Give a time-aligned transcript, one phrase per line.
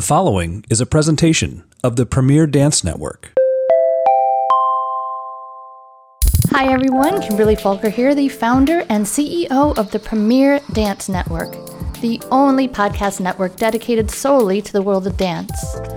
[0.00, 3.34] The following is a presentation of the Premier Dance Network.
[6.52, 11.52] Hi everyone, Kimberly Falker here, the founder and CEO of the Premier Dance Network,
[12.00, 15.52] the only podcast network dedicated solely to the world of dance.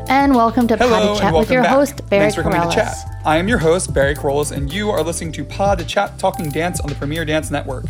[0.09, 1.71] And welcome to Hello, Pod de Chat and with welcome your back.
[1.71, 2.73] host, Barry Thanks for coming to Kerollis.
[2.73, 3.21] chat.
[3.23, 6.49] I am your host, Barry Kerollis, and you are listening to Pod de Chat Talking
[6.49, 7.85] Dance on the Premier Dance Network.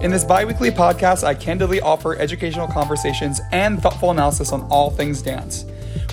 [0.00, 4.90] In this bi weekly podcast, I candidly offer educational conversations and thoughtful analysis on all
[4.90, 5.64] things dance.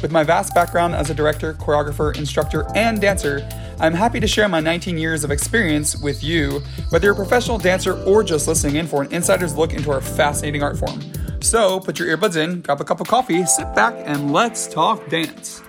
[0.01, 3.47] With my vast background as a director, choreographer, instructor, and dancer,
[3.79, 7.59] I'm happy to share my 19 years of experience with you, whether you're a professional
[7.59, 10.99] dancer or just listening in for an insider's look into our fascinating art form.
[11.39, 15.07] So put your earbuds in, grab a cup of coffee, sit back, and let's talk
[15.09, 15.61] dance.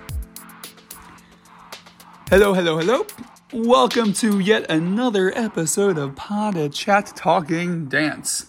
[2.30, 3.06] Hello, hello, hello.
[3.52, 8.46] Welcome to yet another episode of Pod Chat Talking Dance.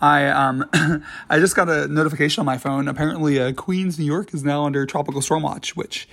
[0.00, 0.64] I um
[1.28, 2.86] I just got a notification on my phone.
[2.86, 5.74] Apparently, uh, Queens, New York, is now under tropical storm watch.
[5.74, 6.08] Which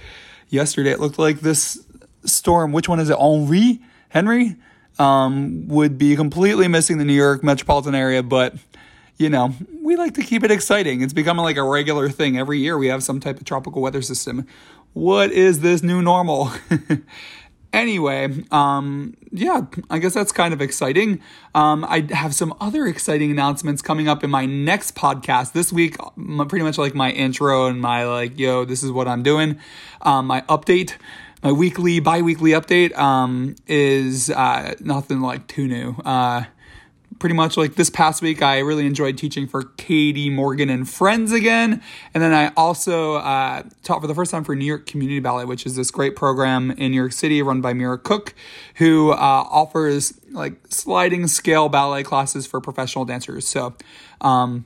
[0.49, 1.85] yesterday it looked like this
[2.23, 2.71] storm.
[2.71, 3.18] Which one is it?
[3.20, 4.55] Henri Henry
[4.98, 8.55] um would be completely missing the New York metropolitan area, but
[9.18, 9.53] you know,
[9.84, 11.01] we like to keep it exciting.
[11.01, 12.40] It's becoming like a regular thing.
[12.40, 14.48] Every year we have some type of tropical weather system.
[14.93, 16.51] What is this new normal?
[17.76, 21.21] anyway, um, yeah, I guess that's kind of exciting.
[21.54, 25.98] Um, I have some other exciting announcements coming up in my next podcast this week.
[26.48, 29.59] Pretty much like my intro and my like, yo, this is what I'm doing.
[30.01, 30.96] Um, my update
[31.43, 35.96] my weekly, bi-weekly update um, is uh, nothing like too new.
[36.03, 36.46] Uh,
[37.20, 41.32] pretty much like this past week, I really enjoyed teaching for Katie Morgan and Friends
[41.32, 41.82] again.
[42.13, 45.46] And then I also uh, taught for the first time for New York Community Ballet,
[45.46, 48.34] which is this great program in New York City run by Mira Cook,
[48.76, 53.48] who uh, offers like sliding scale ballet classes for professional dancers.
[53.48, 53.76] So,
[54.21, 54.66] um,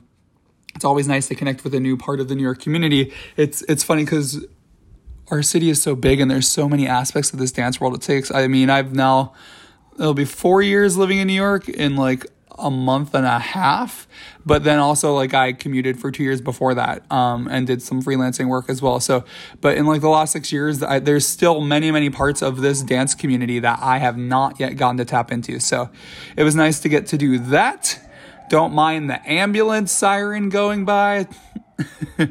[0.74, 3.12] it's always nice to connect with a new part of the New York community.
[3.36, 4.46] It's it's funny because
[5.30, 8.02] our city is so big and there's so many aspects of this dance world it
[8.02, 8.30] takes.
[8.32, 9.34] I mean, I've now
[9.96, 12.26] it'll be four years living in New York in like
[12.60, 14.06] a month and a half,
[14.44, 18.02] but then also like I commuted for two years before that um, and did some
[18.02, 19.00] freelancing work as well.
[19.00, 19.24] So,
[19.60, 22.82] but in like the last six years, I, there's still many many parts of this
[22.82, 25.60] dance community that I have not yet gotten to tap into.
[25.60, 25.90] So,
[26.36, 27.98] it was nice to get to do that.
[28.48, 31.28] Don't mind the ambulance siren going by.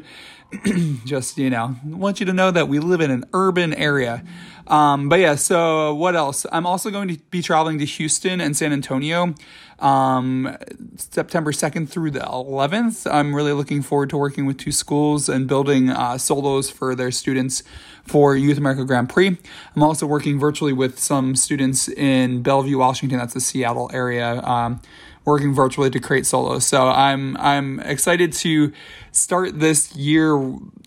[1.04, 4.24] just you know want you to know that we live in an urban area
[4.70, 6.46] um, but yeah so what else?
[6.50, 9.34] I'm also going to be traveling to houston and san antonio
[9.78, 10.56] um,
[10.96, 15.46] september 2nd through the 11th i'm really looking forward to working with two schools and
[15.46, 17.62] building uh, solos for their students
[18.06, 19.36] for youth america grand prix.
[19.76, 24.80] I'm also working virtually with some students in bellevue washington that's the seattle area um,
[25.24, 26.66] working virtually to create solos.
[26.66, 28.72] So I'm I'm excited to
[29.12, 30.34] start this year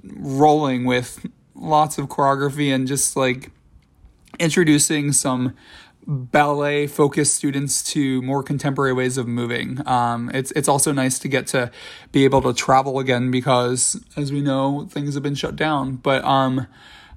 [0.03, 3.51] rolling with lots of choreography and just like
[4.39, 5.53] introducing some
[6.05, 9.85] ballet focused students to more contemporary ways of moving.
[9.87, 11.71] Um, it's it's also nice to get to
[12.11, 15.95] be able to travel again because as we know things have been shut down.
[15.95, 16.67] But um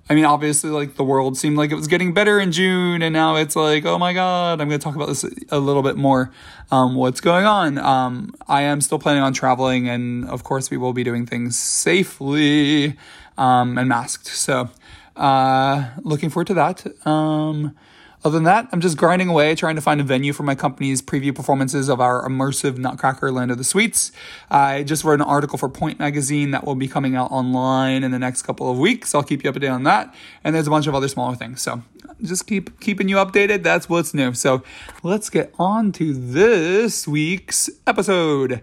[0.08, 3.12] I mean, obviously, like the world seemed like it was getting better in June, and
[3.12, 5.96] now it's like, oh my God, I'm going to talk about this a little bit
[5.96, 6.30] more.
[6.70, 7.76] Um, what's going on?
[7.78, 11.58] Um, I am still planning on traveling, and of course, we will be doing things
[11.58, 12.96] safely
[13.36, 14.28] um, and masked.
[14.28, 14.70] So,
[15.16, 17.06] uh, looking forward to that.
[17.06, 17.76] Um,
[18.24, 21.00] other than that, I'm just grinding away, trying to find a venue for my company's
[21.00, 24.10] preview performances of our immersive Nutcracker Land of the Sweets.
[24.50, 28.10] I just wrote an article for Pointe Magazine that will be coming out online in
[28.10, 29.14] the next couple of weeks.
[29.14, 30.12] I'll keep you up to date on that.
[30.42, 31.60] And there's a bunch of other smaller things.
[31.60, 31.82] So
[32.22, 33.62] just keep keeping you updated.
[33.62, 34.34] That's what's new.
[34.34, 34.64] So
[35.02, 38.60] let's get on to this week's episode.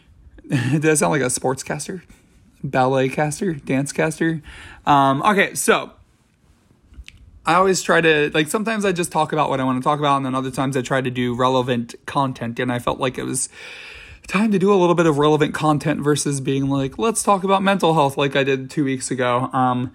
[0.48, 2.02] Does that sound like a sportscaster?
[2.70, 3.54] Ballet caster?
[3.54, 4.42] Dance caster?
[4.84, 5.92] Um, okay, so
[7.44, 9.98] I always try to like sometimes I just talk about what I want to talk
[9.98, 12.58] about, and then other times I try to do relevant content.
[12.58, 13.48] And I felt like it was
[14.26, 17.62] time to do a little bit of relevant content versus being like, let's talk about
[17.62, 19.48] mental health like I did two weeks ago.
[19.52, 19.92] Um,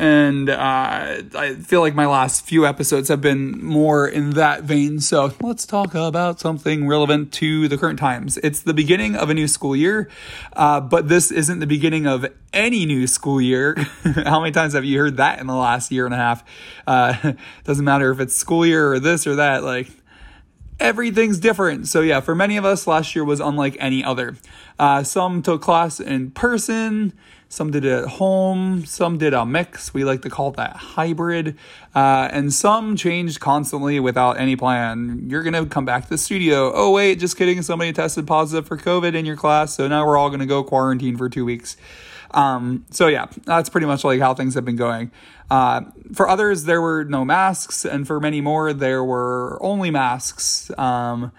[0.00, 4.98] and uh, I feel like my last few episodes have been more in that vein.
[5.00, 8.38] So let's talk about something relevant to the current times.
[8.38, 10.08] It's the beginning of a new school year,
[10.54, 13.74] uh, but this isn't the beginning of any new school year.
[14.24, 16.44] How many times have you heard that in the last year and a half?
[16.86, 19.64] Uh, doesn't matter if it's school year or this or that.
[19.64, 19.88] Like
[20.80, 21.88] everything's different.
[21.88, 24.38] So yeah, for many of us, last year was unlike any other.
[24.78, 27.12] Uh, some took class in person.
[27.52, 28.86] Some did it at home.
[28.86, 29.92] Some did a mix.
[29.92, 31.58] We like to call that hybrid.
[31.92, 35.24] Uh, and some changed constantly without any plan.
[35.26, 36.70] You're going to come back to the studio.
[36.72, 37.60] Oh, wait, just kidding.
[37.62, 39.74] Somebody tested positive for COVID in your class.
[39.74, 41.76] So now we're all going to go quarantine for two weeks.
[42.30, 45.10] Um, so yeah, that's pretty much like how things have been going.
[45.50, 45.80] Uh,
[46.14, 50.70] for others, there were no masks, and for many more, there were only masks.
[50.78, 51.32] Um,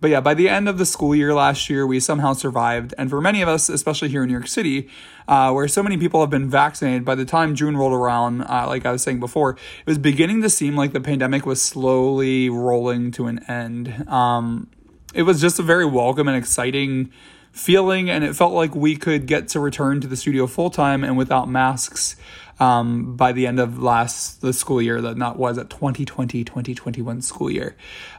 [0.00, 2.94] but yeah, by the end of the school year last year, we somehow survived.
[2.96, 4.88] And for many of us, especially here in New York City,
[5.28, 8.64] uh, where so many people have been vaccinated, by the time June rolled around, uh,
[8.66, 12.48] like I was saying before, it was beginning to seem like the pandemic was slowly
[12.48, 14.08] rolling to an end.
[14.08, 14.70] Um,
[15.12, 17.12] it was just a very welcome and exciting
[17.52, 21.04] feeling, and it felt like we could get to return to the studio full time
[21.04, 22.16] and without masks.
[22.58, 27.22] Um, by the end of last the school year that not was at 2020 2021
[27.22, 27.74] school year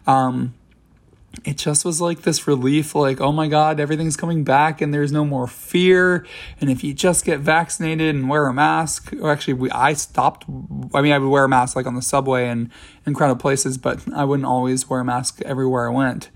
[0.08, 0.56] um,
[1.46, 5.12] it just was like this relief like oh my god everything's coming back and there's
[5.12, 6.26] no more fear.
[6.60, 10.46] And if you just get vaccinated and wear a mask or actually we, i stopped
[10.94, 12.70] i mean i would wear a mask like on the subway and
[13.06, 16.30] in crowded places but i wouldn't always wear a mask everywhere i went.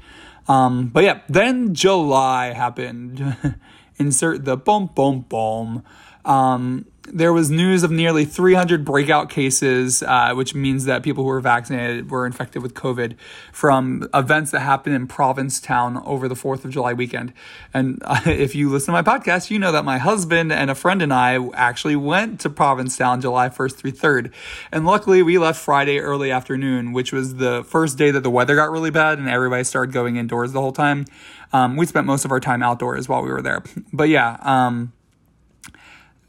[0.48, 3.36] Um, but yeah then july happened.
[3.98, 5.84] Insert the boom boom boom
[6.26, 11.30] um, there was news of nearly 300 breakout cases, uh, which means that people who
[11.30, 13.16] were vaccinated were infected with COVID
[13.52, 17.34] from events that happened in Provincetown over the 4th of July weekend.
[17.74, 20.76] And uh, if you listen to my podcast, you know that my husband and a
[20.76, 24.32] friend and I actually went to Provincetown July 1st through 3rd.
[24.72, 28.56] And luckily, we left Friday early afternoon, which was the first day that the weather
[28.56, 31.06] got really bad and everybody started going indoors the whole time.
[31.54, 33.64] Um, we spent most of our time outdoors while we were there.
[33.94, 34.92] But yeah, um,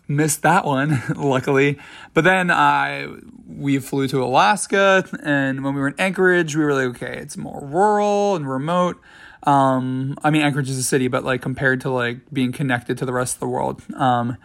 [0.08, 1.78] missed that one, luckily.
[2.14, 3.08] But then I
[3.46, 7.36] we flew to Alaska, and when we were in Anchorage, we were like, okay, it's
[7.36, 9.00] more rural and remote.
[9.44, 13.06] Um, I mean, Anchorage is a city, but like compared to like being connected to
[13.06, 13.82] the rest of the world.
[13.94, 14.36] Um,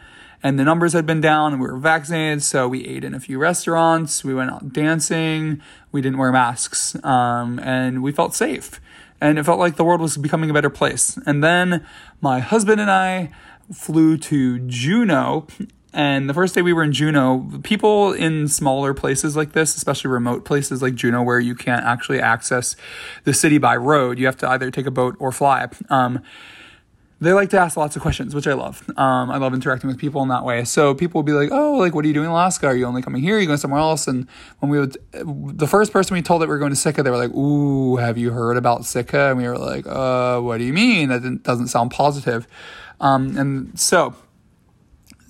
[0.44, 3.20] and the numbers had been down, and we were vaccinated, so we ate in a
[3.20, 4.24] few restaurants.
[4.24, 5.62] We went out dancing.
[5.92, 8.82] We didn't wear masks, um, and we felt safe.
[9.20, 11.18] And it felt like the world was becoming a better place.
[11.28, 11.86] And then
[12.22, 13.30] my husband and I
[13.74, 15.48] flew to Juneau.
[15.94, 20.10] And the first day we were in Juneau, people in smaller places like this, especially
[20.10, 22.78] remote places like Juneau, where you can't actually access
[23.26, 25.68] the city by road, you have to either take a boat or fly.
[25.90, 26.22] Um,
[27.22, 28.84] they like to ask lots of questions, which I love.
[28.98, 30.64] Um, I love interacting with people in that way.
[30.64, 32.66] So people will be like, "Oh, like, what are you doing in Alaska?
[32.66, 33.38] Are you only coming here?
[33.38, 34.28] Are you going somewhere else?" And
[34.58, 37.12] when we would, the first person we told that we were going to Sitka, they
[37.12, 40.64] were like, "Ooh, have you heard about Sitka?" And we were like, "Uh, what do
[40.64, 41.10] you mean?
[41.10, 42.48] That doesn't sound positive."
[43.02, 44.16] Um, and so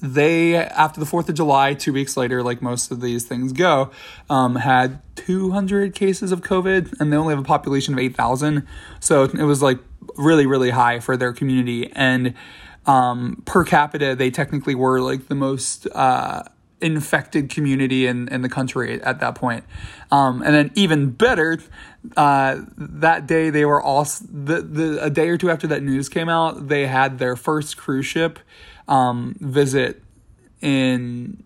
[0.02, 3.92] they, after the 4th of July, two weeks later, like most of these things go,
[4.30, 8.68] um, had 200 cases of COVID and they only have a population of 8,000.
[9.00, 9.80] So it was like
[10.18, 11.92] really, really high for their community.
[11.94, 12.34] And
[12.86, 15.88] um, per capita, they technically were like the most.
[15.88, 16.44] Uh,
[16.82, 19.64] infected community in, in the country at that point.
[20.12, 21.60] Um, and then even better,
[22.18, 26.10] uh, that day they were all the, the a day or two after that news
[26.10, 28.40] came out, they had their first cruise ship
[28.88, 30.04] um, visit
[30.62, 31.44] in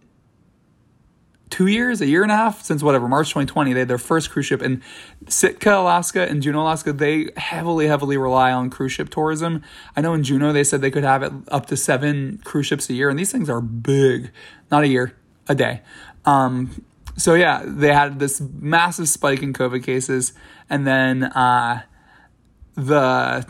[1.49, 3.73] two years, a year and a half since whatever March 2020.
[3.73, 4.81] They had their first cruise ship in
[5.27, 6.91] Sitka, Alaska, and Juneau, Alaska.
[6.91, 9.61] They heavily, heavily rely on cruise ship tourism.
[9.95, 12.89] I know in Juneau they said they could have it up to seven cruise ships
[12.89, 14.31] a year, and these things are big.
[14.69, 15.13] Not a year,
[15.47, 15.81] a day.
[16.25, 16.83] Um,
[17.18, 20.33] so yeah, they had this massive spike in COVID cases,
[20.69, 21.83] and then uh,
[22.75, 23.45] the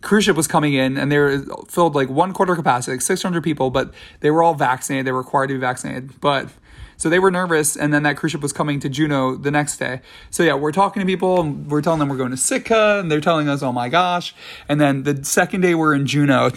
[0.00, 3.42] cruise ship was coming in, and they were filled like one quarter capacity, like 600
[3.42, 5.06] people, but they were all vaccinated.
[5.06, 6.48] They were required to be vaccinated, but
[6.96, 9.76] so they were nervous, and then that cruise ship was coming to Juneau the next
[9.76, 10.00] day.
[10.30, 13.10] So yeah, we're talking to people, and we're telling them we're going to Sitka, and
[13.10, 14.34] they're telling us, "Oh my gosh!"
[14.68, 16.50] And then the second day we're in Juneau,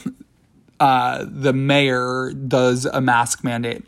[0.80, 3.86] uh, the mayor does a mask mandate.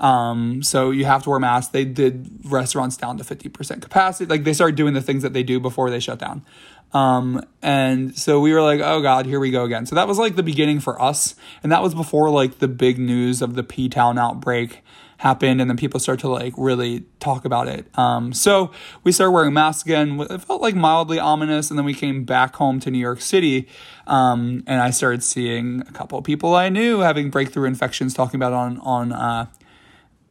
[0.00, 1.72] Um, so you have to wear masks.
[1.72, 4.26] They did restaurants down to 50% capacity.
[4.26, 6.44] Like they started doing the things that they do before they shut down.
[6.92, 9.86] Um, and so we were like, oh God, here we go again.
[9.86, 11.34] So that was like the beginning for us.
[11.62, 14.82] And that was before like the big news of the P Town outbreak
[15.18, 17.86] happened and then people start to like really talk about it.
[17.98, 18.70] Um, so
[19.04, 20.20] we started wearing masks again.
[20.30, 21.70] It felt like mildly ominous.
[21.70, 23.68] And then we came back home to New York City.
[24.06, 28.38] Um, and I started seeing a couple of people I knew having breakthrough infections talking
[28.38, 29.46] about on, on, uh,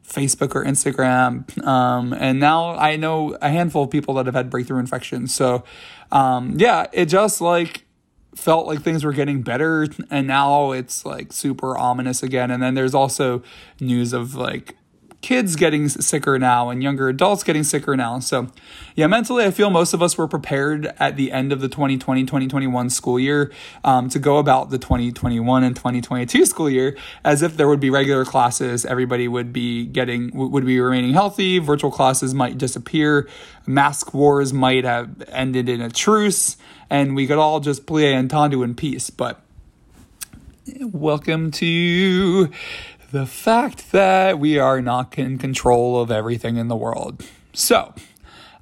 [0.06, 1.64] Facebook or Instagram.
[1.66, 5.34] Um, and now I know a handful of people that have had breakthrough infections.
[5.34, 5.64] So,
[6.10, 7.84] um, yeah, it just like
[8.38, 9.86] felt like things were getting better.
[10.10, 12.50] And now it's like super ominous again.
[12.50, 13.42] And then there's also
[13.80, 14.76] news of like
[15.20, 18.20] kids getting sicker now and younger adults getting sicker now.
[18.20, 18.46] So,
[18.94, 22.22] yeah, mentally, I feel most of us were prepared at the end of the 2020
[22.22, 23.52] 2021 school year
[23.82, 27.90] um, to go about the 2021 and 2022 school year as if there would be
[27.90, 28.86] regular classes.
[28.86, 31.58] Everybody would be getting, would be remaining healthy.
[31.58, 33.28] Virtual classes might disappear.
[33.66, 36.56] Mask wars might have ended in a truce
[36.90, 39.10] and we could all just plié and tendu in peace.
[39.10, 39.40] But
[40.80, 42.50] Welcome to
[43.10, 47.24] the fact that we are not in control of everything in the world.
[47.54, 47.94] So,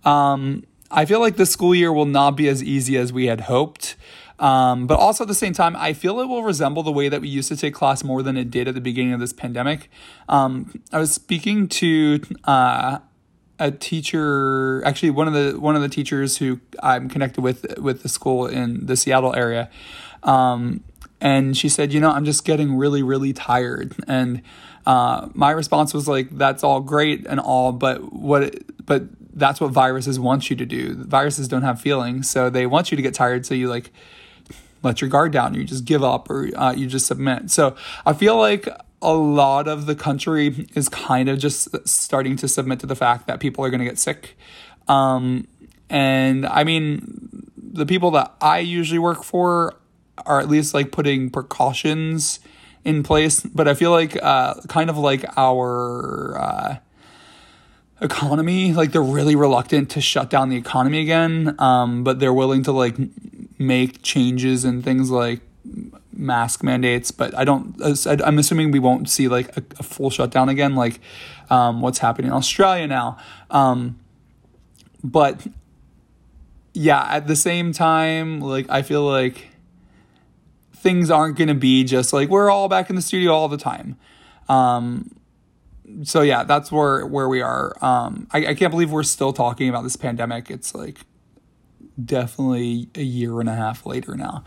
[0.05, 3.43] um, I feel like the school year will not be as easy as we had
[3.43, 3.97] hoped.
[4.39, 7.21] Um, but also at the same time, I feel it will resemble the way that
[7.23, 9.91] we used to take class more than it did at the beginning of this pandemic.
[10.29, 12.99] Um, I was speaking to uh,
[13.59, 18.03] a teacher, actually one of the one of the teachers who I'm connected with with
[18.03, 19.71] the school in the Seattle area.
[20.23, 20.83] Um,
[21.21, 23.95] and she said, you know, I'm just getting really, really tired.
[24.07, 24.43] And
[24.85, 29.71] uh, my response was like, that's all great and all, but what, but that's what
[29.71, 30.95] viruses want you to do.
[30.95, 33.47] Viruses don't have feelings, so they want you to get tired.
[33.47, 33.93] So you like
[34.83, 37.51] let your guard down, you just give up, or uh, you just submit.
[37.51, 38.69] So I feel like
[39.03, 43.27] a lot of the country is kind of just starting to submit to the fact
[43.27, 44.37] that people are going to get sick.
[44.89, 45.47] Um,
[45.91, 49.75] and I mean, the people that I usually work for
[50.25, 52.41] are at least like putting precautions
[52.85, 53.41] in place.
[53.41, 56.77] But I feel like uh, kind of like our uh,
[58.01, 61.55] economy, like they're really reluctant to shut down the economy again.
[61.59, 62.97] Um, but they're willing to like
[63.59, 65.41] make changes and things like
[66.17, 67.11] mask mandates.
[67.11, 67.77] But I don't.
[68.07, 71.01] I'm assuming we won't see like a, a full shutdown again, like
[71.51, 73.19] um, what's happening in Australia now.
[73.51, 73.99] Um,
[75.03, 75.47] but
[76.73, 79.49] yeah, at the same time, like I feel like
[80.75, 83.57] things aren't going to be just like we're all back in the studio all the
[83.57, 83.97] time.
[84.49, 85.11] Um,
[86.03, 87.77] so yeah, that's where where we are.
[87.85, 90.51] Um, I, I can't believe we're still talking about this pandemic.
[90.51, 90.99] It's like
[92.03, 94.45] definitely a year and a half later now.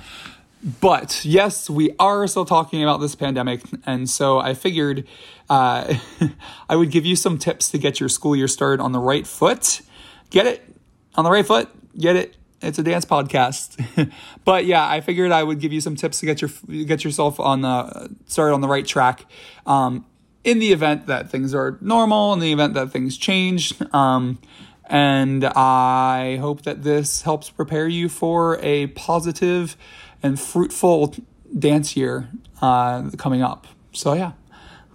[0.82, 5.08] But yes, we are still talking about this pandemic, and so I figured
[5.50, 5.96] uh,
[6.70, 9.26] I would give you some tips to get your school year started on the right
[9.26, 9.82] foot.
[10.30, 10.76] Get it
[11.16, 11.70] on the right foot.
[11.98, 14.12] Get it it's a dance podcast.
[14.46, 16.50] but yeah, I figured I would give you some tips to get your
[16.86, 19.26] get yourself on the started on the right track.
[19.66, 20.06] Um,
[20.44, 23.74] in the event that things are normal, in the event that things change.
[23.94, 24.40] Um,
[24.86, 29.78] and I hope that this helps prepare you for a positive
[30.22, 31.16] and fruitful
[31.58, 32.30] dance year
[32.62, 33.68] uh, coming up.
[33.92, 34.34] So yeah,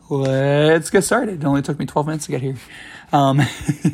[0.08, 1.42] let's get started.
[1.42, 2.56] It only took me 12 minutes to get here.
[3.12, 3.40] Um,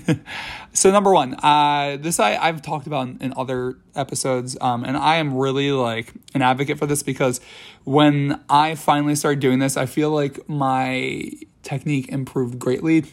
[0.73, 4.97] so number one, uh, this I, I've talked about in, in other episodes, um, and
[4.97, 7.41] I am really like an advocate for this because
[7.85, 11.33] when I finally started doing this, I feel like my
[11.63, 13.05] technique improved greatly.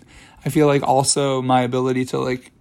[0.46, 2.52] I feel like also my ability to like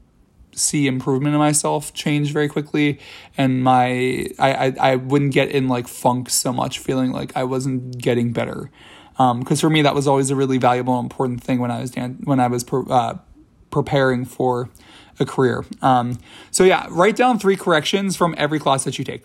[0.57, 2.99] see improvement in myself change very quickly
[3.37, 7.45] and my I, I, I wouldn't get in like funk so much feeling like I
[7.45, 8.71] wasn't getting better
[9.13, 11.91] because um, for me that was always a really valuable important thing when I was
[11.91, 13.15] dan- when I was uh,
[13.71, 14.71] preparing for
[15.19, 15.65] a career.
[15.83, 16.19] Um,
[16.51, 19.25] so, yeah, write down three corrections from every class that you take.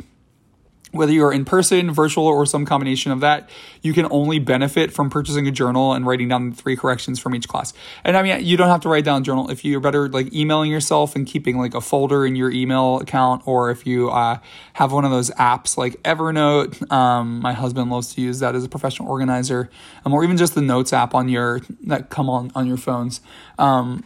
[0.92, 3.50] Whether you're in person, virtual, or some combination of that,
[3.82, 7.48] you can only benefit from purchasing a journal and writing down three corrections from each
[7.48, 7.74] class.
[8.04, 10.34] And I mean, you don't have to write down a journal if you're better like
[10.34, 14.40] emailing yourself and keeping like a folder in your email account, or if you uh,
[14.74, 16.92] have one of those apps like Evernote.
[16.92, 19.70] Um, my husband loves to use that as a professional organizer,
[20.06, 23.22] um, or even just the Notes app on your that come on on your phones.
[23.58, 24.04] Um,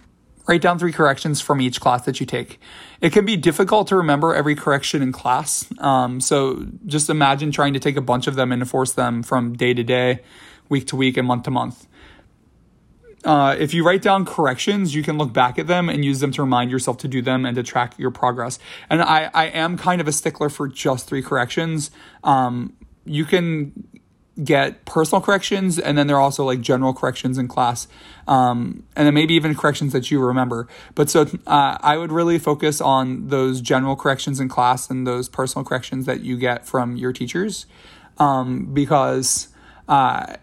[0.48, 2.60] Write down three corrections from each class that you take.
[3.02, 5.68] It can be difficult to remember every correction in class.
[5.80, 9.54] Um, so just imagine trying to take a bunch of them and enforce them from
[9.54, 10.22] day to day,
[10.70, 11.88] week to week, and month to month.
[13.24, 16.32] Uh, if you write down corrections, you can look back at them and use them
[16.32, 18.60] to remind yourself to do them and to track your progress.
[18.88, 21.90] And I, I am kind of a stickler for just three corrections.
[22.24, 22.74] Um,
[23.04, 23.88] you can
[24.44, 27.88] get personal corrections and then there are also like general corrections in class
[28.28, 30.68] um, and then maybe even corrections that you remember.
[30.94, 35.30] But so uh, i would really focus on those general corrections in class and those
[35.30, 37.66] personal corrections that you get from your teachers
[38.18, 39.50] um, because
[39.88, 40.36] uh,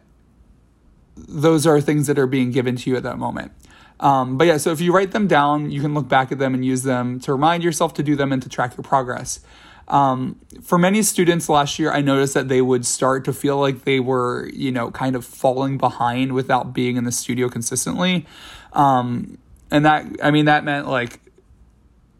[1.16, 3.52] those are things that are being given to you at that moment.
[4.00, 6.54] Um, but yeah so if you write them down you can look back at them
[6.54, 9.40] and use them to remind yourself to do them and to track your progress
[9.88, 13.84] um, for many students last year, I noticed that they would start to feel like
[13.84, 18.26] they were, you know, kind of falling behind without being in the studio consistently.
[18.72, 19.38] Um,
[19.70, 21.20] and that, I mean, that meant like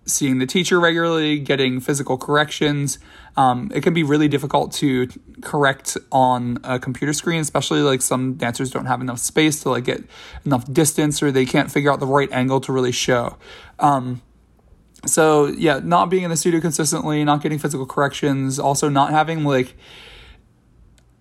[0.04, 2.98] seeing the teacher regularly, getting physical corrections.
[3.36, 5.08] Um, it can be really difficult to
[5.40, 9.84] correct on a computer screen, especially like some dancers don't have enough space to like
[9.84, 10.02] get
[10.44, 13.36] enough distance or they can't figure out the right angle to really show.
[13.78, 14.20] Um,
[15.06, 19.44] so yeah, not being in the studio consistently, not getting physical corrections, also not having
[19.44, 19.76] like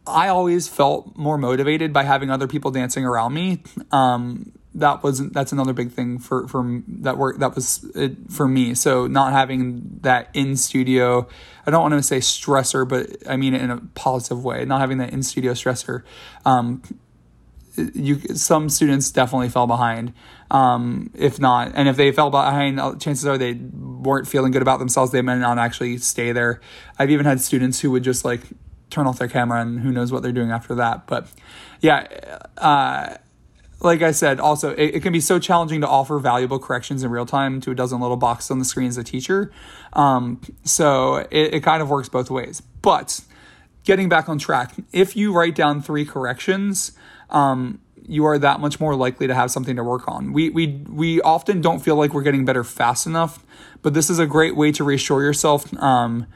[0.06, 3.64] I always felt more motivated by having other people dancing around me.
[3.92, 8.48] Um, that wasn't that's another big thing for for that work that was it for
[8.48, 11.28] me so not having that in studio
[11.66, 14.80] i don't want to say stressor but i mean it in a positive way not
[14.80, 16.04] having that in studio stressor
[16.46, 16.82] um,
[17.78, 20.14] you some students definitely fell behind
[20.50, 24.62] um, if not and if they fell behind uh, chances are they weren't feeling good
[24.62, 26.60] about themselves they might not actually stay there
[27.00, 28.42] i've even had students who would just like
[28.90, 31.28] turn off their camera and who knows what they're doing after that but
[31.80, 32.08] yeah
[32.58, 33.16] uh,
[33.82, 37.10] like I said, also it, it, can be so challenging to offer valuable corrections in
[37.10, 39.52] real time to a dozen little boxes on the screen as a teacher.
[39.94, 42.62] Um, so it, it kind of works both ways.
[42.82, 43.22] But
[43.84, 46.92] getting back on track, if you write down three corrections,
[47.32, 50.34] um, you are that much more likely to have something to work on.
[50.34, 53.46] We we we often don't feel like we're getting better fast enough,
[53.82, 55.74] but this is a great way to reassure yourself.
[55.82, 56.28] Um,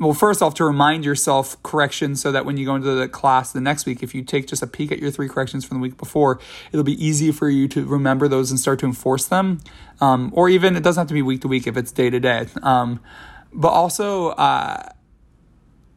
[0.00, 3.52] well, first off, to remind yourself corrections so that when you go into the class
[3.52, 5.82] the next week, if you take just a peek at your three corrections from the
[5.82, 6.38] week before,
[6.70, 9.60] it'll be easy for you to remember those and start to enforce them.
[10.00, 12.20] Um, or even it doesn't have to be week to week if it's day to
[12.20, 12.46] day.
[12.62, 13.00] Um,
[13.52, 14.88] but also, uh,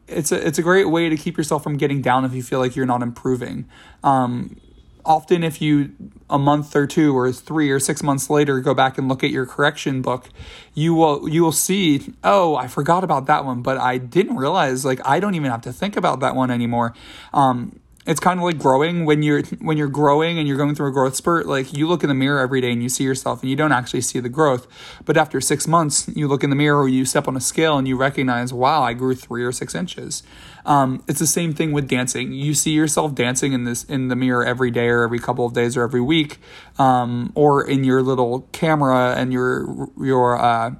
[0.08, 2.58] it's a it's a great way to keep yourself from getting down if you feel
[2.58, 3.66] like you're not improving.
[4.02, 4.60] Um,
[5.04, 5.92] often if you
[6.30, 9.30] a month or two or three or six months later go back and look at
[9.30, 10.28] your correction book
[10.74, 14.84] you will you will see oh i forgot about that one but i didn't realize
[14.84, 16.94] like i don't even have to think about that one anymore
[17.34, 19.04] um, it's kind of like growing.
[19.04, 22.02] When you're when you're growing and you're going through a growth spurt like you look
[22.02, 24.28] in the mirror every day and you see yourself and you don't actually see the
[24.28, 24.66] growth.
[25.04, 27.78] But after six months you look in the mirror or you step on a scale
[27.78, 30.24] and you recognize wow i grew three or six inches.
[30.66, 32.32] Um, it's the same thing with dancing.
[32.32, 35.52] You see yourself dancing in this in the mirror every day or every couple of
[35.52, 36.38] days or every week
[36.78, 40.72] um, or in your little camera and your your uh,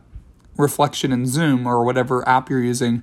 [0.57, 3.03] reflection in zoom or whatever app you're using.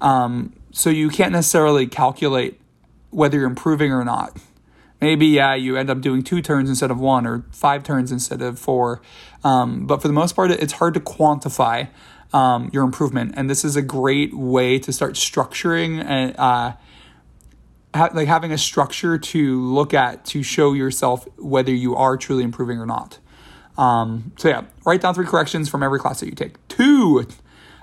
[0.00, 2.60] Um, so you can't necessarily calculate
[3.10, 4.38] whether you're improving or not.
[5.00, 8.42] Maybe, yeah, you end up doing two turns instead of one or five turns instead
[8.42, 9.00] of four.
[9.44, 11.88] Um, but for the most part, it's hard to quantify
[12.32, 13.34] um, your improvement.
[13.36, 16.72] And this is a great way to start structuring and, uh,
[17.94, 22.42] ha- like having a structure to look at to show yourself whether you are truly
[22.42, 23.18] improving or not.
[23.76, 26.66] Um, so yeah, write down three corrections from every class that you take.
[26.66, 27.24] Two,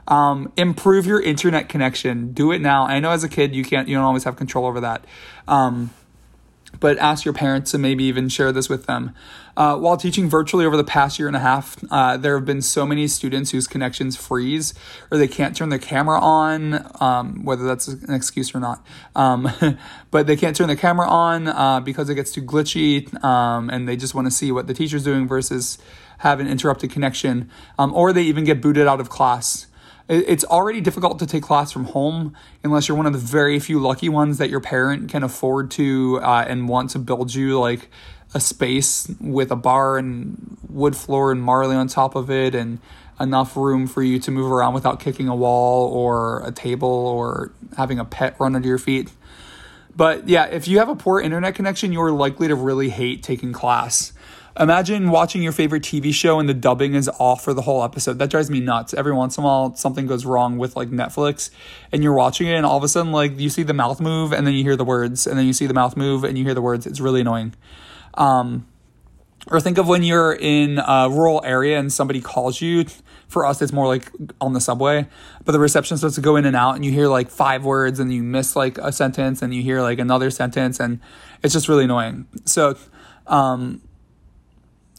[0.08, 2.34] um, improve your internet connection.
[2.34, 2.86] Do it now.
[2.86, 5.06] I know as a kid you can't, you don't always have control over that.
[5.48, 5.92] Um,
[6.80, 9.14] but ask your parents and maybe even share this with them.
[9.58, 12.62] Uh, while teaching virtually over the past year and a half, uh, there have been
[12.62, 14.74] so many students whose connections freeze
[15.10, 18.86] or they can't turn their camera on, um, whether that's an excuse or not.
[19.16, 19.50] Um,
[20.12, 23.88] but they can't turn the camera on uh, because it gets too glitchy um, and
[23.88, 25.78] they just want to see what the teacher's doing versus
[26.20, 29.68] have an interrupted connection, um, or they even get booted out of class
[30.08, 33.80] it's already difficult to take class from home unless you're one of the very few
[33.80, 37.90] lucky ones that your parent can afford to uh, and want to build you like
[38.34, 42.80] a space with a bar and wood floor and marley on top of it and
[43.20, 47.52] enough room for you to move around without kicking a wall or a table or
[47.78, 49.12] having a pet run under your feet.
[49.96, 53.54] But yeah, if you have a poor internet connection, you're likely to really hate taking
[53.54, 54.12] class.
[54.58, 58.20] Imagine watching your favorite TV show and the dubbing is off for the whole episode.
[58.20, 58.94] That drives me nuts.
[58.94, 61.50] Every once in a while, something goes wrong with like Netflix
[61.92, 64.32] and you're watching it and all of a sudden, like you see the mouth move
[64.32, 66.46] and then you hear the words and then you see the mouth move and you
[66.46, 66.88] hear the words.
[66.88, 67.54] It's really annoying.
[68.14, 68.66] Um,
[69.48, 72.86] or think of when you're in a rural area and somebody calls you.
[73.28, 75.08] For us, it's more like on the subway,
[75.44, 78.00] but the reception starts to go in and out, and you hear like five words,
[78.00, 81.00] and you miss like a sentence, and you hear like another sentence, and
[81.42, 82.28] it's just really annoying.
[82.46, 82.78] So,
[83.26, 83.82] um,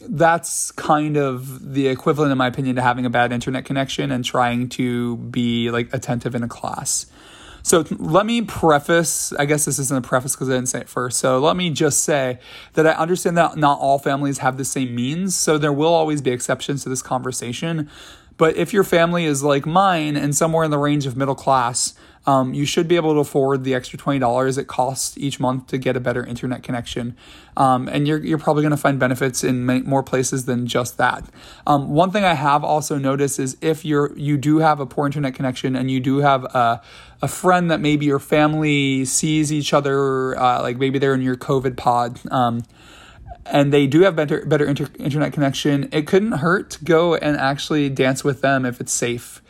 [0.01, 4.25] that's kind of the equivalent, in my opinion, to having a bad internet connection and
[4.25, 7.07] trying to be like attentive in a class.
[7.63, 10.89] So let me preface, I guess this isn't a preface because I didn't say it
[10.89, 11.19] first.
[11.19, 12.39] So let me just say
[12.75, 15.35] that I understand that not all families have the same means.
[15.35, 17.91] So there will always be exceptions to this conversation.
[18.37, 21.95] But if your family is like mine and somewhere in the range of middle class,
[22.27, 25.79] um, you should be able to afford the extra $20 it costs each month to
[25.79, 27.17] get a better internet connection.
[27.57, 30.99] Um, and you're, you're probably going to find benefits in many, more places than just
[30.99, 31.25] that.
[31.67, 35.07] Um, one thing I have also noticed is if you're, you do have a poor
[35.07, 36.83] internet connection and you do have a,
[37.23, 41.37] a friend that maybe your family sees each other, uh, like maybe they're in your
[41.37, 42.65] COVID pod, um,
[43.47, 47.37] and they do have better better inter- internet connection, it couldn't hurt to go and
[47.37, 49.41] actually dance with them if it's safe.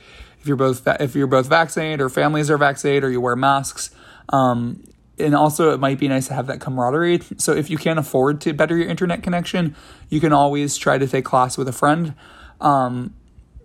[0.46, 3.90] If you're both if you're both vaccinated or families are vaccinated or you wear masks,
[4.28, 4.80] um,
[5.18, 7.20] and also it might be nice to have that camaraderie.
[7.36, 9.74] So if you can't afford to better your internet connection,
[10.08, 12.14] you can always try to take class with a friend.
[12.60, 13.14] Um,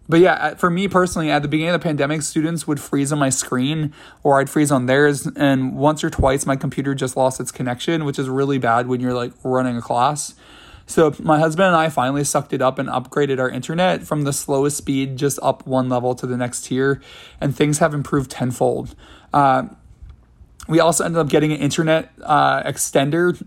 [0.10, 3.20] but yeah, for me personally, at the beginning of the pandemic, students would freeze on
[3.20, 5.28] my screen or I'd freeze on theirs.
[5.36, 9.00] And once or twice, my computer just lost its connection, which is really bad when
[9.00, 10.34] you're like running a class.
[10.86, 14.34] So my husband and I finally sucked it up and upgraded our internet from the
[14.34, 17.02] slowest speed just up one level to the next tier,
[17.40, 18.96] and things have improved tenfold.
[19.34, 19.68] Uh,
[20.68, 23.42] we also ended up getting an internet uh, extender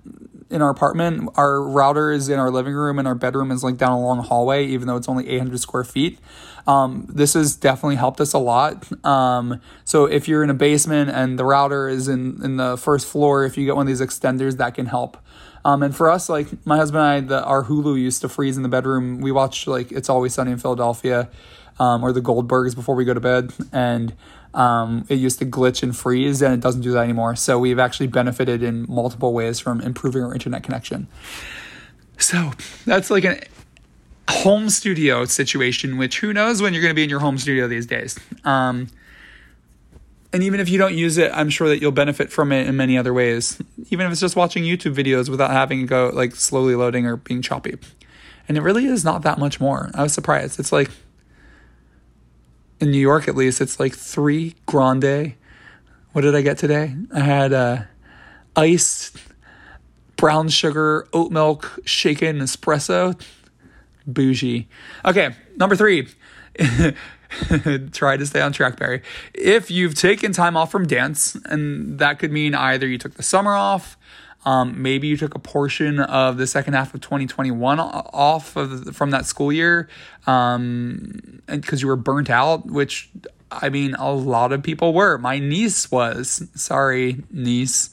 [0.51, 1.31] in our apartment.
[1.37, 4.23] Our router is in our living room, and our bedroom is like down a long
[4.23, 6.19] hallway, even though it's only 800 square feet.
[6.67, 8.87] Um, this has definitely helped us a lot.
[9.05, 13.07] Um, so if you're in a basement and the router is in, in the first
[13.07, 15.19] floor, if you get one of these extenders, that can help.
[15.65, 18.57] Um, and for us, like my husband and I, the, our Hulu used to freeze
[18.57, 19.21] in the bedroom.
[19.21, 21.31] We watched like It's Always Sunny in Philadelphia
[21.79, 24.15] um, or the Goldbergs before we go to bed, and
[24.53, 27.35] um, it used to glitch and freeze, and it doesn't do that anymore.
[27.35, 31.09] So we've actually benefited in multiple ways from improving our internet connection.
[32.19, 32.53] So
[32.87, 33.41] that's like a
[34.29, 37.67] home studio situation, which who knows when you're going to be in your home studio
[37.67, 38.19] these days.
[38.45, 38.89] Um,
[40.35, 42.77] and even if you don't use it, I'm sure that you'll benefit from it in
[42.77, 43.63] many other ways.
[43.91, 47.17] Even if it's just watching YouTube videos without having to go like slowly loading or
[47.17, 47.79] being choppy.
[48.49, 49.93] And it really is not that much more.
[49.95, 50.59] I was surprised.
[50.59, 50.91] It's like
[52.81, 55.35] in New York at least, it's like three grande.
[56.11, 56.97] What did I get today?
[57.15, 57.83] I had uh,
[58.57, 59.17] iced
[60.17, 63.19] brown sugar, oat milk, shaken espresso.
[64.05, 64.67] Bougie.
[65.05, 66.09] Okay, number three.
[67.93, 69.03] Try to stay on track, Barry.
[69.33, 73.23] If you've taken time off from dance, and that could mean either you took the
[73.23, 73.97] summer off,
[74.47, 79.11] um, maybe you took a portion of the second half of 2021 off of from
[79.11, 79.89] that school year
[80.27, 83.11] um, because you were burnt out, which
[83.51, 85.19] I mean, a lot of people were.
[85.19, 86.49] My niece was.
[86.55, 87.91] Sorry, niece.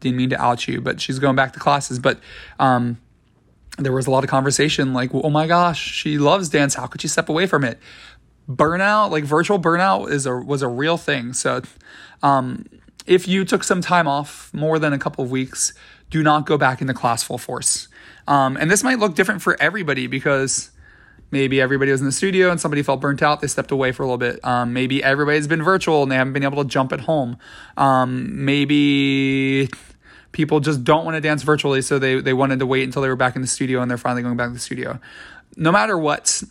[0.00, 1.98] Didn't mean to out you, but she's going back to classes.
[1.98, 2.20] But
[2.58, 2.98] um,
[3.78, 6.74] there was a lot of conversation like, oh my gosh, she loves dance.
[6.74, 7.78] How could she step away from it?
[8.50, 11.32] Burnout, like virtual burnout, is a was a real thing.
[11.32, 11.62] So,
[12.22, 12.66] um,
[13.06, 15.72] if you took some time off, more than a couple of weeks,
[16.10, 17.88] do not go back into class full force.
[18.26, 20.70] Um, and this might look different for everybody because
[21.30, 24.02] maybe everybody was in the studio and somebody felt burnt out, they stepped away for
[24.02, 24.44] a little bit.
[24.44, 27.38] Um, maybe everybody's been virtual and they haven't been able to jump at home.
[27.76, 29.68] Um, maybe
[30.32, 33.08] people just don't want to dance virtually, so they, they wanted to wait until they
[33.08, 34.98] were back in the studio and they're finally going back to the studio.
[35.56, 36.42] No matter what,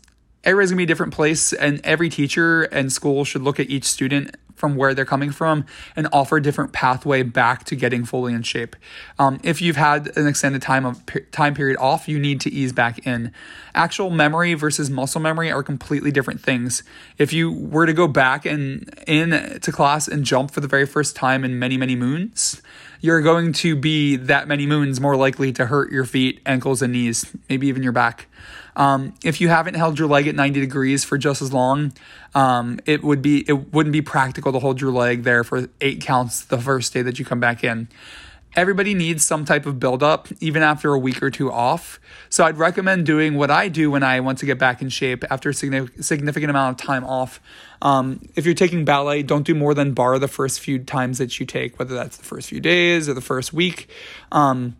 [0.49, 3.85] everybody's gonna be a different place, and every teacher and school should look at each
[3.85, 8.33] student from where they're coming from and offer a different pathway back to getting fully
[8.33, 8.75] in shape.
[9.17, 12.73] Um, if you've had an extended time of time period off, you need to ease
[12.73, 13.31] back in.
[13.73, 16.83] Actual memory versus muscle memory are completely different things.
[17.17, 20.85] If you were to go back and in to class and jump for the very
[20.85, 22.62] first time in many many moons,
[23.01, 26.93] you're going to be that many moons more likely to hurt your feet, ankles, and
[26.93, 28.27] knees, maybe even your back.
[28.75, 31.93] Um, if you haven't held your leg at 90 degrees for just as long,
[32.33, 36.01] um, it would be it wouldn't be practical to hold your leg there for eight
[36.01, 37.89] counts the first day that you come back in.
[38.55, 41.99] Everybody needs some type of buildup, even after a week or two off.
[42.29, 45.23] So I'd recommend doing what I do when I want to get back in shape
[45.29, 47.39] after a significant amount of time off.
[47.81, 51.39] Um, if you're taking ballet, don't do more than bar the first few times that
[51.39, 53.88] you take, whether that's the first few days or the first week.
[54.31, 54.75] Um,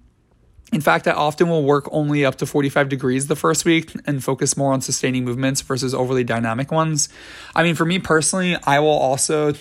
[0.72, 4.24] in fact, I often will work only up to 45 degrees the first week and
[4.24, 7.10] focus more on sustaining movements versus overly dynamic ones.
[7.56, 9.54] I mean, for me personally, I will also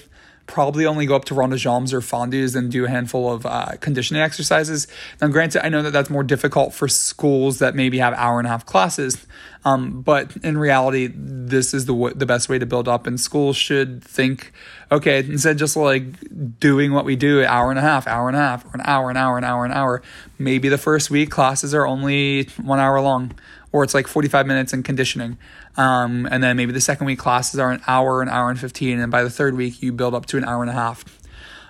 [0.49, 3.47] probably only go up to rond de jambes or fondus and do a handful of
[3.47, 4.89] uh, conditioning exercises.
[5.21, 8.47] Now, granted, I know that that's more difficult for schools that maybe have hour and
[8.47, 9.27] a half classes,
[9.65, 13.07] um, but in reality, this is the w- the best way to build up.
[13.07, 14.53] And schools should think,
[14.91, 18.37] okay, instead of just like doing what we do, hour and a half, hour and
[18.37, 20.03] a half, or an hour, an hour, an hour, an hour.
[20.39, 23.35] Maybe the first week classes are only one hour long
[23.73, 25.37] or it's like 45 minutes in conditioning.
[25.79, 28.99] Um, and then maybe the second week classes are an hour, an hour and 15.
[28.99, 31.05] And by the third week, you build up to an hour and a half.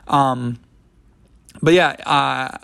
[0.09, 0.59] Um,
[1.61, 2.57] but yeah, uh,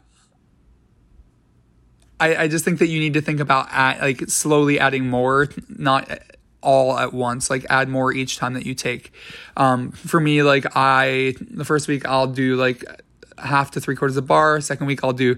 [2.19, 5.49] I, I just think that you need to think about at, like slowly adding more,
[5.69, 6.09] not
[6.63, 9.13] all at once like add more each time that you take
[9.55, 12.83] um, for me like i the first week i'll do like
[13.37, 15.37] half to three quarters of bar second week i'll do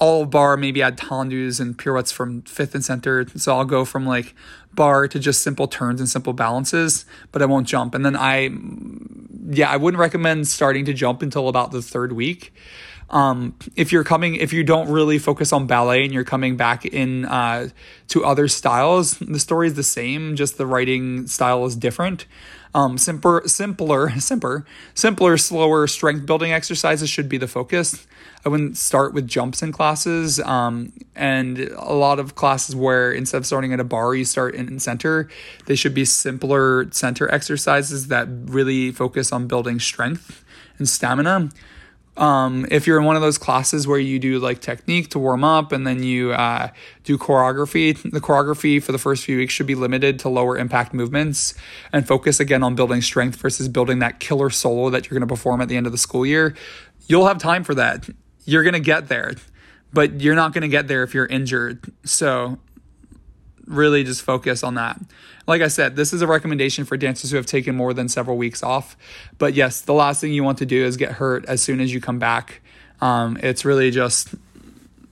[0.00, 3.26] all bar maybe add tendus and pirouettes from fifth and center.
[3.36, 4.34] So I'll go from like
[4.74, 7.94] barre to just simple turns and simple balances, but I won't jump.
[7.94, 8.50] And then I,
[9.48, 12.52] yeah, I wouldn't recommend starting to jump until about the third week.
[13.10, 16.86] Um, if you're coming, if you don't really focus on ballet and you're coming back
[16.86, 17.68] in uh,
[18.08, 22.26] to other styles, the story is the same, just the writing style is different.
[22.72, 28.06] Um, simpler, simpler, simpler, simpler, slower strength building exercises should be the focus.
[28.44, 30.40] I wouldn't start with jumps in classes.
[30.40, 34.54] Um, and a lot of classes where instead of starting at a bar, you start
[34.54, 35.28] in, in center.
[35.66, 40.44] They should be simpler center exercises that really focus on building strength
[40.78, 41.50] and stamina.
[42.16, 45.42] um, if you're in one of those classes where you do like technique to warm
[45.42, 46.68] up and then you uh,
[47.04, 50.92] do choreography, the choreography for the first few weeks should be limited to lower impact
[50.92, 51.54] movements
[51.92, 55.32] and focus again on building strength versus building that killer solo that you're going to
[55.32, 56.54] perform at the end of the school year.
[57.06, 58.08] You'll have time for that.
[58.50, 59.34] You're going to get there,
[59.92, 61.92] but you're not going to get there if you're injured.
[62.04, 62.58] So
[63.64, 65.00] really just focus on that.
[65.46, 68.36] Like I said, this is a recommendation for dancers who have taken more than several
[68.36, 68.96] weeks off.
[69.38, 71.94] But yes, the last thing you want to do is get hurt as soon as
[71.94, 72.60] you come back.
[73.00, 74.34] Um, it's really just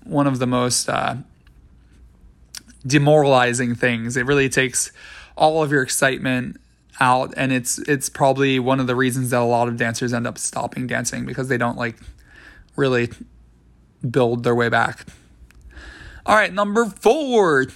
[0.03, 1.17] one of the most uh,
[2.85, 4.17] demoralizing things.
[4.17, 4.91] It really takes
[5.37, 6.61] all of your excitement
[6.99, 10.27] out, and it's it's probably one of the reasons that a lot of dancers end
[10.27, 11.95] up stopping dancing because they don't like
[12.79, 13.11] really
[14.09, 15.07] build their way back.
[16.25, 17.67] All right, number four.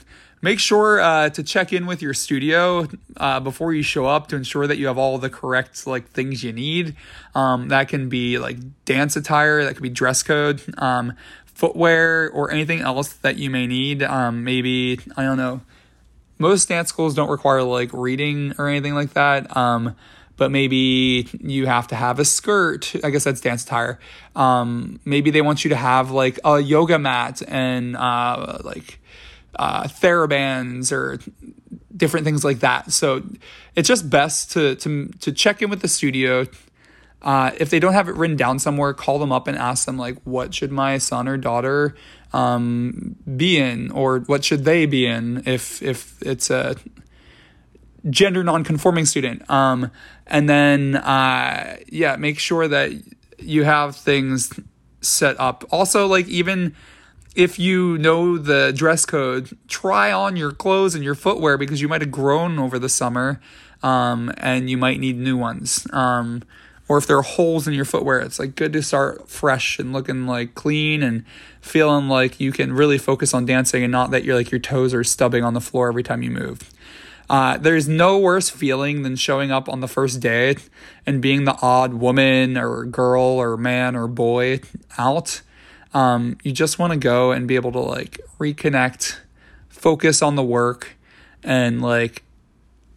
[0.44, 4.36] Make sure uh, to check in with your studio uh, before you show up to
[4.36, 6.96] ensure that you have all the correct like things you need.
[7.34, 11.12] Um, that can be like dance attire that could be dress code um,
[11.44, 14.02] footwear or anything else that you may need.
[14.02, 15.60] Um, maybe i don't know
[16.42, 19.56] most dance schools don't require like reading or anything like that.
[19.56, 19.94] Um,
[20.36, 22.94] but maybe you have to have a skirt.
[23.04, 23.98] I guess that's dance attire.
[24.34, 29.00] Um, maybe they want you to have like a yoga mat and uh, like
[29.56, 31.18] uh, therabands or
[31.96, 32.92] different things like that.
[32.92, 33.22] So
[33.76, 36.46] it's just best to to to check in with the studio.
[37.20, 39.96] Uh, if they don't have it written down somewhere, call them up and ask them
[39.96, 41.94] like, what should my son or daughter
[42.32, 46.74] um, be in, or what should they be in if if it's a
[48.10, 49.48] gender non-conforming student.
[49.50, 49.90] Um,
[50.26, 52.92] and then uh, yeah, make sure that
[53.38, 54.58] you have things
[55.00, 55.64] set up.
[55.70, 56.74] Also, like even
[57.34, 61.88] if you know the dress code, try on your clothes and your footwear because you
[61.88, 63.40] might have grown over the summer
[63.82, 65.86] um, and you might need new ones.
[65.92, 66.42] Um,
[66.88, 69.92] or if there are holes in your footwear, it's like good to start fresh and
[69.92, 71.24] looking like clean and
[71.60, 74.92] feeling like you can really focus on dancing and not that you're like your toes
[74.92, 76.70] are stubbing on the floor every time you move.
[77.30, 80.56] Uh, there's no worse feeling than showing up on the first day
[81.06, 84.60] and being the odd woman or girl or man or boy
[84.98, 85.40] out
[85.94, 89.18] um, you just want to go and be able to like reconnect,
[89.68, 90.96] focus on the work,
[91.42, 92.22] and like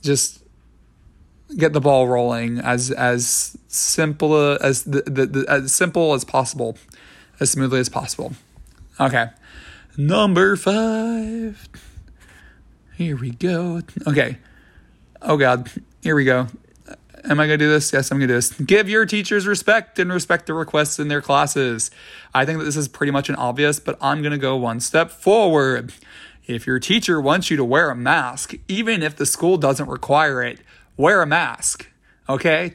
[0.01, 0.43] just
[1.57, 6.77] get the ball rolling as as simple as the, the, the as simple as possible,
[7.39, 8.33] as smoothly as possible.
[8.99, 9.27] Okay,
[9.97, 11.67] number five.
[12.97, 13.81] Here we go.
[14.07, 14.37] Okay.
[15.21, 15.69] Oh God.
[16.01, 16.47] Here we go.
[17.25, 17.91] Am I going to do this?
[17.91, 18.53] Yes, I'm going to do this.
[18.53, 21.89] Give your teachers respect and respect the requests in their classes.
[22.33, 24.79] I think that this is pretty much an obvious, but I'm going to go one
[24.79, 25.91] step forward.
[26.45, 30.43] If your teacher wants you to wear a mask, even if the school doesn't require
[30.43, 30.59] it,
[30.95, 31.89] wear a mask.
[32.29, 32.73] Okay?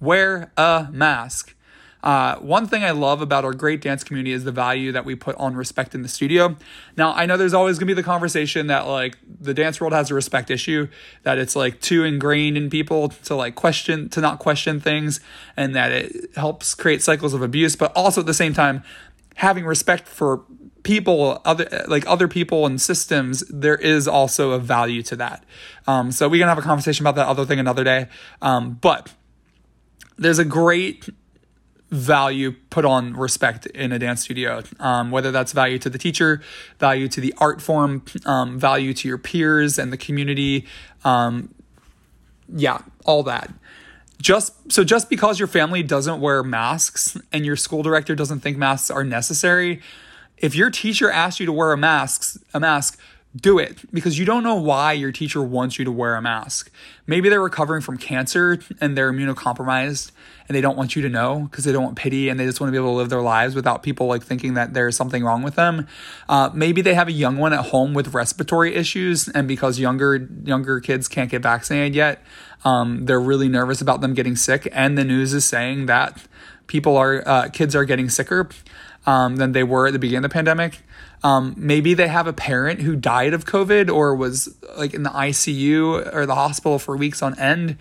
[0.00, 1.54] Wear a mask.
[2.02, 5.14] Uh, one thing I love about our great dance community is the value that we
[5.14, 6.56] put on respect in the studio.
[6.96, 9.92] Now, I know there's always going to be the conversation that like the dance world
[9.92, 10.88] has a respect issue,
[11.22, 15.20] that it's like too ingrained in people to like question, to not question things,
[15.56, 17.76] and that it helps create cycles of abuse.
[17.76, 18.82] But also at the same time,
[19.36, 20.42] having respect for
[20.82, 25.44] people other like other people and systems there is also a value to that
[25.86, 28.08] um, so we can have a conversation about that other thing another day
[28.40, 29.12] um, but
[30.18, 31.08] there's a great
[31.92, 36.40] value put on respect in a dance studio, um, whether that's value to the teacher,
[36.78, 40.66] value to the art form, um, value to your peers and the community.
[41.04, 41.54] Um,
[42.48, 43.52] yeah, all that.
[44.20, 48.56] Just so just because your family doesn't wear masks and your school director doesn't think
[48.56, 49.82] masks are necessary,
[50.38, 52.98] if your teacher asks you to wear a mask, a mask,
[53.34, 56.70] do it because you don't know why your teacher wants you to wear a mask.
[57.06, 60.10] Maybe they're recovering from cancer and they're immunocompromised
[60.48, 62.60] and they don't want you to know because they don't want pity and they just
[62.60, 65.24] want to be able to live their lives without people like thinking that there's something
[65.24, 65.86] wrong with them.
[66.28, 70.28] Uh, maybe they have a young one at home with respiratory issues and because younger
[70.44, 72.22] younger kids can't get vaccinated yet,
[72.64, 76.22] um, they're really nervous about them getting sick and the news is saying that
[76.66, 78.50] people are uh, kids are getting sicker
[79.06, 80.80] um, than they were at the beginning of the pandemic.
[81.24, 85.10] Um, maybe they have a parent who died of COVID or was like in the
[85.10, 87.76] ICU or the hospital for weeks on end.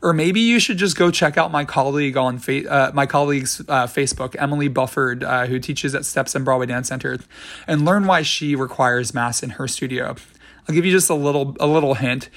[0.00, 3.60] Or maybe you should just go check out my colleague on fa- uh, my colleague's
[3.60, 7.18] uh, Facebook, Emily Bufford, uh, who teaches at Steps and Broadway Dance Center,
[7.66, 10.14] and learn why she requires masks in her studio.
[10.68, 12.28] I'll give you just a little a little hint.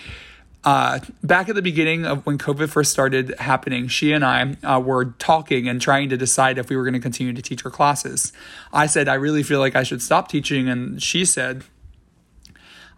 [0.67, 4.81] Uh, back at the beginning of when COVID first started happening, she and I uh,
[4.81, 7.69] were talking and trying to decide if we were going to continue to teach her
[7.69, 8.33] classes.
[8.73, 10.67] I said, I really feel like I should stop teaching.
[10.67, 11.63] And she said,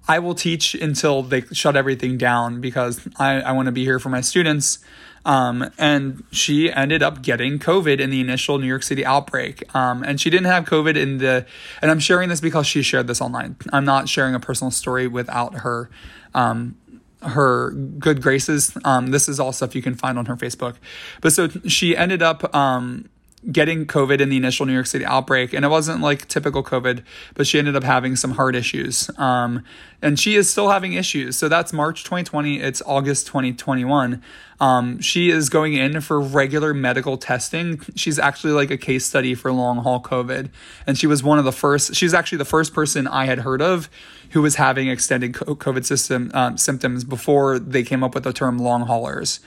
[0.08, 4.00] I will teach until they shut everything down because I, I want to be here
[4.00, 4.80] for my students.
[5.24, 9.76] Um, and she ended up getting COVID in the initial New York City outbreak.
[9.76, 11.46] Um, and she didn't have COVID in the,
[11.84, 13.58] and I'm sharing this because she shared this online.
[13.72, 15.92] I'm not sharing a personal story without her,
[16.34, 16.78] um,
[17.22, 18.78] her good graces.
[18.84, 20.76] Um, this is all stuff you can find on her Facebook.
[21.22, 23.10] But so she ended up, um,
[23.52, 27.04] getting COVID in the initial New York City outbreak, and it wasn't like typical COVID,
[27.36, 29.10] but she ended up having some heart issues.
[29.18, 29.64] Um,
[30.02, 31.38] and she is still having issues.
[31.38, 32.60] So that's March 2020.
[32.60, 34.22] It's August 2021.
[34.60, 37.82] Um, she is going in for regular medical testing.
[37.96, 40.50] She's actually like a case study for long haul COVID,
[40.86, 41.96] and she was one of the first.
[41.96, 43.90] She's actually the first person I had heard of
[44.32, 48.58] who was having extended COVID system um, symptoms before they came up with the term
[48.58, 49.40] long haulers.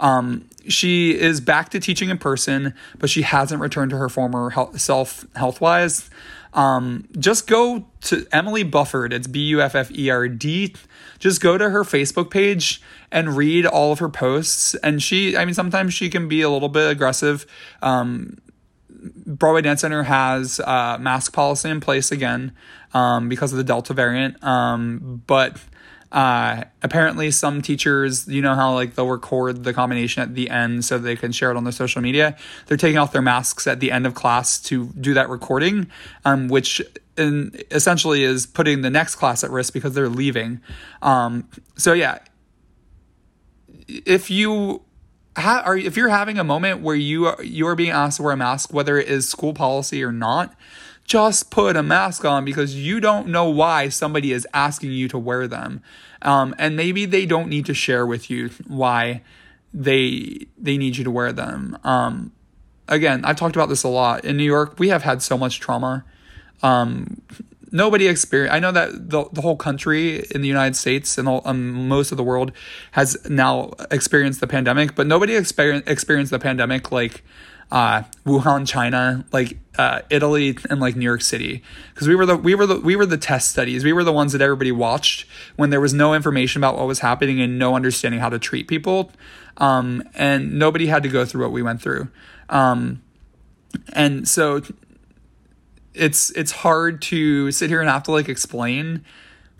[0.00, 4.50] Um, she is back to teaching in person, but she hasn't returned to her former
[4.50, 6.10] health, self health wise.
[6.52, 9.12] Um, just go to Emily Bufford.
[9.12, 10.74] It's B U F F E R D.
[11.18, 14.74] Just go to her Facebook page and read all of her posts.
[14.76, 17.46] And she, I mean, sometimes she can be a little bit aggressive.
[17.82, 18.38] Um,
[19.26, 22.52] Broadway Dance Center has uh, mask policy in place again
[22.94, 24.42] um, because of the Delta variant.
[24.42, 25.58] Um, but
[26.12, 30.84] uh, apparently, some teachers, you know how like they'll record the combination at the end
[30.84, 32.36] so they can share it on their social media.
[32.66, 35.90] They're taking off their masks at the end of class to do that recording,
[36.24, 36.80] um, which
[37.18, 40.60] in, essentially is putting the next class at risk because they're leaving.
[41.02, 42.20] Um, so yeah,
[43.86, 44.82] if you
[45.36, 48.22] ha- are if you're having a moment where you are, you are being asked to
[48.22, 50.54] wear a mask, whether it is school policy or not,
[51.04, 55.18] just put a mask on because you don't know why somebody is asking you to
[55.18, 55.82] wear them.
[56.22, 59.22] Um, and maybe they don't need to share with you why
[59.72, 61.78] they they need you to wear them.
[61.84, 62.32] Um,
[62.88, 64.24] again, I've talked about this a lot.
[64.24, 66.04] In New York, we have had so much trauma.
[66.62, 67.20] Um,
[67.72, 68.54] nobody experienced.
[68.54, 72.10] I know that the, the whole country in the United States and all, um, most
[72.10, 72.52] of the world
[72.92, 77.22] has now experienced the pandemic, but nobody experienced experienced the pandemic like
[77.70, 82.36] uh, Wuhan, China, like uh, Italy, and like New York City, because we were the
[82.36, 83.84] we were the we were the test studies.
[83.84, 85.26] We were the ones that everybody watched
[85.56, 88.68] when there was no information about what was happening and no understanding how to treat
[88.68, 89.10] people,
[89.56, 92.08] um, and nobody had to go through what we went through,
[92.48, 93.02] um,
[93.92, 94.62] and so
[95.96, 99.04] it's it's hard to sit here and have to like explain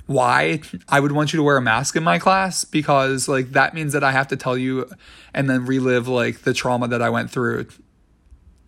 [0.06, 3.74] why I would want you to wear a mask in my class because like that
[3.74, 4.88] means that I have to tell you
[5.34, 7.66] and then relive like the trauma that I went through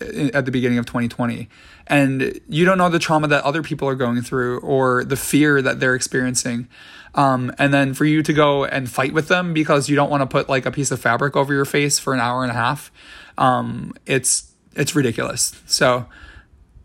[0.01, 1.49] at the beginning of 2020
[1.87, 5.63] and you don't know the trauma that other people are going through or the fear
[5.63, 6.69] that they're experiencing.
[7.15, 10.21] Um, and then for you to go and fight with them because you don't want
[10.21, 12.55] to put like a piece of fabric over your face for an hour and a
[12.55, 12.93] half
[13.39, 15.59] um, it's it's ridiculous.
[15.67, 16.07] So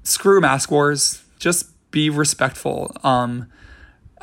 [0.03, 3.47] screw mask wars just be respectful um,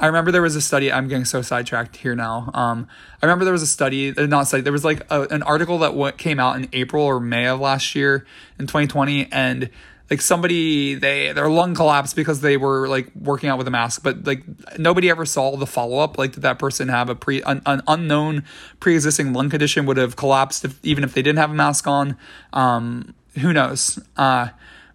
[0.01, 0.91] I remember there was a study.
[0.91, 2.51] I'm getting so sidetracked here now.
[2.55, 2.89] Um,
[3.23, 4.63] I remember there was a study, uh, not study.
[4.63, 7.61] There was like a, an article that w- came out in April or May of
[7.61, 8.25] last year
[8.59, 9.69] in 2020, and
[10.11, 14.03] like somebody they their lung collapsed because they were like working out with a mask,
[14.03, 14.43] but like
[14.79, 16.17] nobody ever saw the follow up.
[16.17, 18.45] Like did that person have a pre an, an unknown
[18.81, 21.87] pre existing lung condition would have collapsed if, even if they didn't have a mask
[21.87, 22.17] on?
[22.55, 23.99] Um, who knows?
[24.17, 24.49] Uh,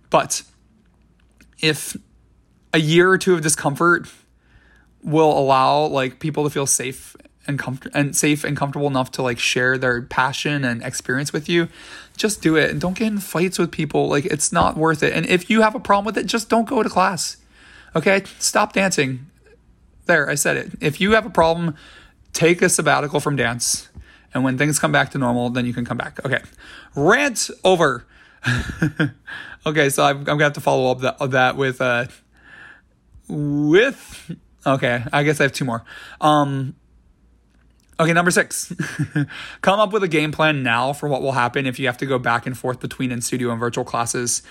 [0.09, 0.41] but
[1.65, 1.97] if
[2.73, 4.07] a year or two of discomfort
[5.03, 7.15] will allow like people to feel safe
[7.47, 11.49] and comfort and safe and comfortable enough to like share their passion and experience with
[11.49, 11.67] you
[12.17, 12.69] just do it.
[12.71, 14.07] And don't get in fights with people.
[14.07, 15.13] Like it's not worth it.
[15.13, 17.37] And if you have a problem with it just don't go to class.
[17.95, 18.23] Okay?
[18.39, 19.27] Stop dancing.
[20.05, 20.71] There i said it.
[20.81, 21.75] If you have a problem
[22.33, 23.89] take a sabbatical from dance.
[24.33, 26.23] And when things come back to normal then you can come back.
[26.25, 26.41] Okay.
[26.95, 28.05] Rant over
[29.65, 32.05] okay so i'm, I'm gonna have to follow up that, that with uh
[33.27, 35.83] with Okay, I guess I have two more.
[36.19, 36.75] Um,
[37.99, 38.73] okay, number six.
[39.61, 42.05] Come up with a game plan now for what will happen if you have to
[42.05, 44.41] go back and forth between in studio and virtual classes.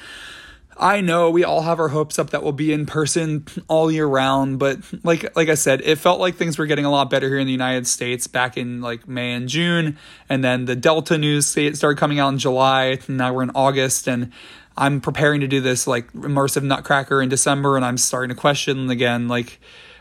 [0.77, 4.07] I know we all have our hopes up that we'll be in person all year
[4.07, 7.29] round, but like like I said, it felt like things were getting a lot better
[7.29, 11.17] here in the United States back in like May and June, and then the Delta
[11.17, 12.99] news started coming out in July.
[13.07, 14.33] And now we're in August, and
[14.77, 18.91] I'm preparing to do this like immersive Nutcracker in December, and I'm starting to question
[18.91, 19.61] again like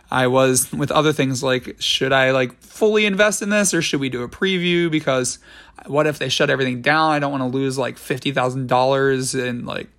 [0.09, 3.99] I was with other things like should I like fully invest in this or should
[3.99, 5.39] we do a preview because
[5.87, 7.11] what if they shut everything down?
[7.11, 9.89] I don't want to lose like $50,000 in like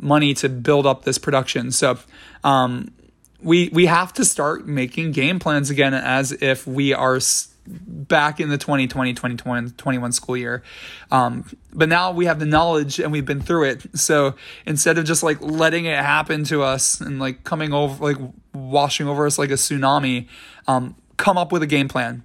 [0.00, 1.70] money to build up this production.
[1.72, 1.98] So,
[2.44, 2.92] um,
[3.40, 7.20] we we have to start making game plans again as if we are
[7.66, 10.62] back in the 2020 2021 school year.
[11.10, 13.98] Um, but now we have the knowledge and we've been through it.
[13.98, 14.34] So
[14.64, 19.08] instead of just like letting it happen to us and like coming over like washing
[19.08, 20.28] over us like a tsunami
[20.66, 22.22] um, come up with a game plan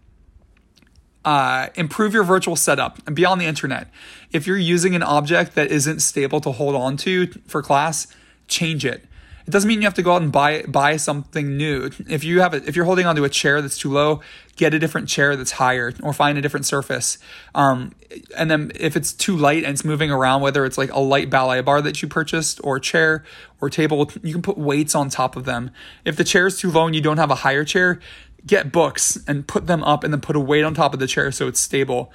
[1.24, 3.88] uh, improve your virtual setup and be on the internet.
[4.32, 8.08] If you're using an object that isn't stable to hold on to for class,
[8.48, 9.06] change it.
[9.48, 11.90] It doesn't mean you have to go out and buy buy something new.
[12.08, 14.22] If you have a, if you're holding onto a chair that's too low,
[14.56, 17.18] get a different chair that's higher, or find a different surface.
[17.56, 17.94] Um,
[18.38, 21.32] and then if it's too light and it's moving around, whether it's like a light
[21.32, 23.26] ballet barre that you purchased, or chair
[23.60, 25.72] or table, you can put weights on top of them.
[26.06, 28.00] If the chair is too low and you don't have a higher chair,
[28.46, 31.08] get books and put them up and then put a weight on top of the
[31.08, 32.12] chair so it's stable.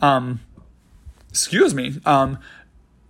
[0.00, 0.40] Um,
[1.30, 2.00] excuse me.
[2.04, 2.38] Um,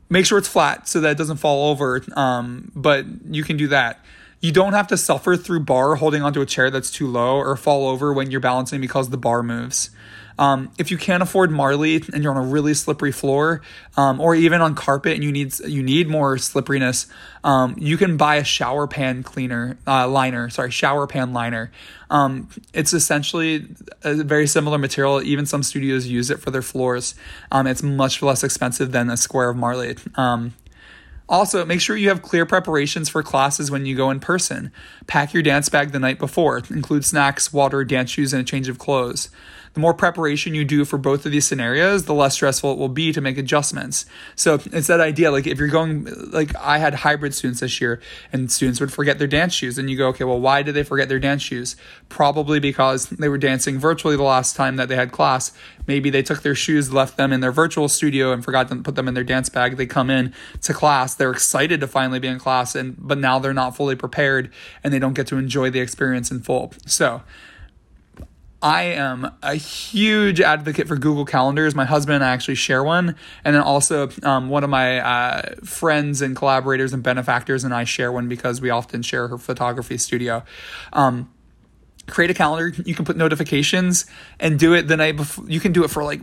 [0.09, 2.03] make sure it's flat so that it doesn't fall over.
[2.15, 4.05] Um, but you can do that.
[4.41, 7.57] You don't have to suffer through barre holding onto a chair that's too low or
[7.57, 9.91] fall over when you're balancing because the barre moves.
[10.41, 13.61] Um, if you can't afford Marley and you're on a really slippery floor,
[13.99, 17.07] um, or even on carpet and you need you need more slipperiness,
[17.45, 20.49] um, you can buy a shower pan cleaner uh, liner.
[20.49, 21.71] Sorry, shower pan liner.
[22.09, 23.67] Um, it's essentially
[24.03, 25.23] a very similar material.
[25.23, 27.15] Even some studios use it for their floors.
[27.53, 29.97] Um, it's much less expensive than a square of Marley.
[30.15, 30.55] Um,
[31.29, 34.73] also, make sure you have clear preparations for classes when you go in person.
[35.07, 36.63] Pack your dance bag the night before.
[36.71, 39.29] Include snacks, water, dance shoes, and a change of clothes
[39.75, 42.89] the more preparation you do for both of these scenarios, the less stressful it will
[42.89, 44.05] be to make adjustments.
[44.35, 48.01] So it's that idea like if you're going, like I had hybrid students this year
[48.33, 49.79] and students would forget their dance shoes.
[49.79, 51.77] And you go, okay, well, why did they forget their dance shoes?
[52.09, 55.53] Probably because they were dancing virtually the last time that they had class.
[55.87, 58.97] Maybe they took their shoes, left them in their virtual studio, and forgot to put
[58.97, 59.77] them in their dance bag.
[59.77, 63.39] They come in to class, they're excited to finally be in class, and but now
[63.39, 64.51] they're not fully prepared
[64.85, 66.73] and they don't get to enjoy the experience in full.
[66.87, 67.23] So
[68.63, 71.75] I am a huge advocate for Google Calendars.
[71.75, 73.17] My husband and I actually share one.
[73.43, 77.85] And then also, um, one of my uh, friends and collaborators and benefactors and I
[77.85, 80.45] share one because we often share her photography studio.
[80.93, 81.33] Um,
[82.07, 82.69] create a calendar.
[82.85, 84.05] You can put notifications
[84.39, 85.49] and do it the night before.
[85.49, 86.21] You can do it for like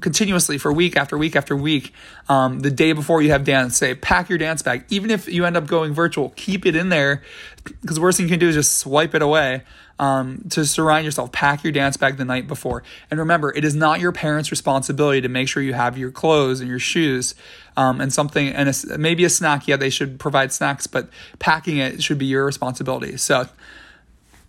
[0.00, 1.92] continuously for week after week after week.
[2.28, 4.84] Um, the day before you have dance, say pack your dance bag.
[4.90, 7.22] Even if you end up going virtual, keep it in there
[7.64, 9.62] because the worst thing you can do is just swipe it away
[9.98, 11.32] um, to surround yourself.
[11.32, 12.82] Pack your dance bag the night before.
[13.10, 16.60] And remember, it is not your parents' responsibility to make sure you have your clothes
[16.60, 17.34] and your shoes
[17.76, 19.68] um, and something, and a, maybe a snack.
[19.68, 23.16] Yeah, they should provide snacks, but packing it should be your responsibility.
[23.16, 23.48] So,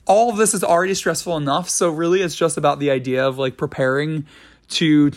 [0.07, 1.69] all of this is already stressful enough.
[1.69, 4.25] So, really, it's just about the idea of like preparing
[4.69, 5.11] to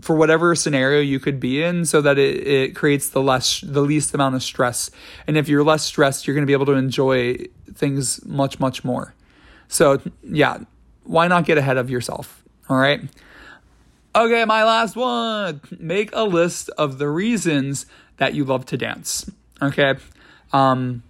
[0.00, 3.80] for whatever scenario you could be in so that it, it creates the less the
[3.80, 4.90] least amount of stress
[5.26, 7.36] and if you're less stressed you're going to be able to enjoy
[7.74, 9.14] things much much more
[9.68, 10.58] so, yeah,
[11.04, 12.42] why not get ahead of yourself?
[12.68, 13.00] All right.
[14.14, 15.60] Okay, my last one.
[15.78, 19.30] Make a list of the reasons that you love to dance.
[19.62, 19.94] Okay.
[20.52, 21.02] Um,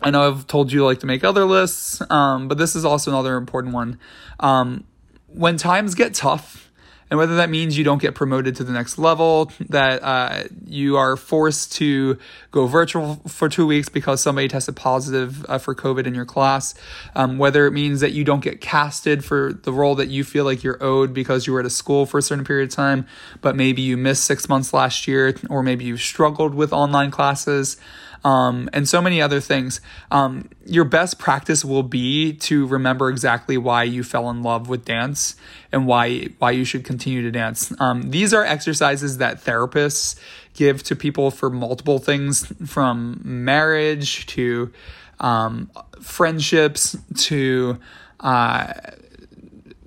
[0.00, 3.10] I know I've told you like to make other lists, um, but this is also
[3.10, 3.98] another important one.
[4.40, 4.84] Um,
[5.28, 6.71] when times get tough,
[7.12, 10.96] and whether that means you don't get promoted to the next level, that uh, you
[10.96, 12.16] are forced to
[12.52, 16.74] go virtual for two weeks because somebody tested positive uh, for COVID in your class,
[17.14, 20.46] um, whether it means that you don't get casted for the role that you feel
[20.46, 23.06] like you're owed because you were at a school for a certain period of time,
[23.42, 27.76] but maybe you missed six months last year, or maybe you struggled with online classes
[28.24, 29.80] um, and so many other things.
[30.10, 34.84] Um, your best practice will be to remember exactly why you fell in love with
[34.84, 35.36] dance
[35.70, 37.72] and why why you should continue to dance.
[37.80, 40.18] Um, these are exercises that therapists
[40.54, 44.72] give to people for multiple things, from marriage to
[45.20, 45.70] um,
[46.00, 47.78] friendships to
[48.20, 48.72] uh,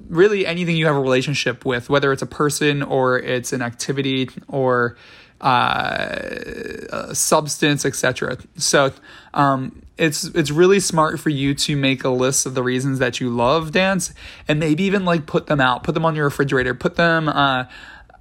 [0.08, 4.30] really anything you have a relationship with, whether it's a person or it's an activity
[4.48, 4.98] or
[5.42, 8.38] uh, substance, etc.
[8.58, 8.92] So
[9.34, 13.20] um, it's it's really smart for you to make a list of the reasons that
[13.20, 14.14] you love dance,
[14.48, 17.66] and maybe even like put them out, put them on your refrigerator, put them uh,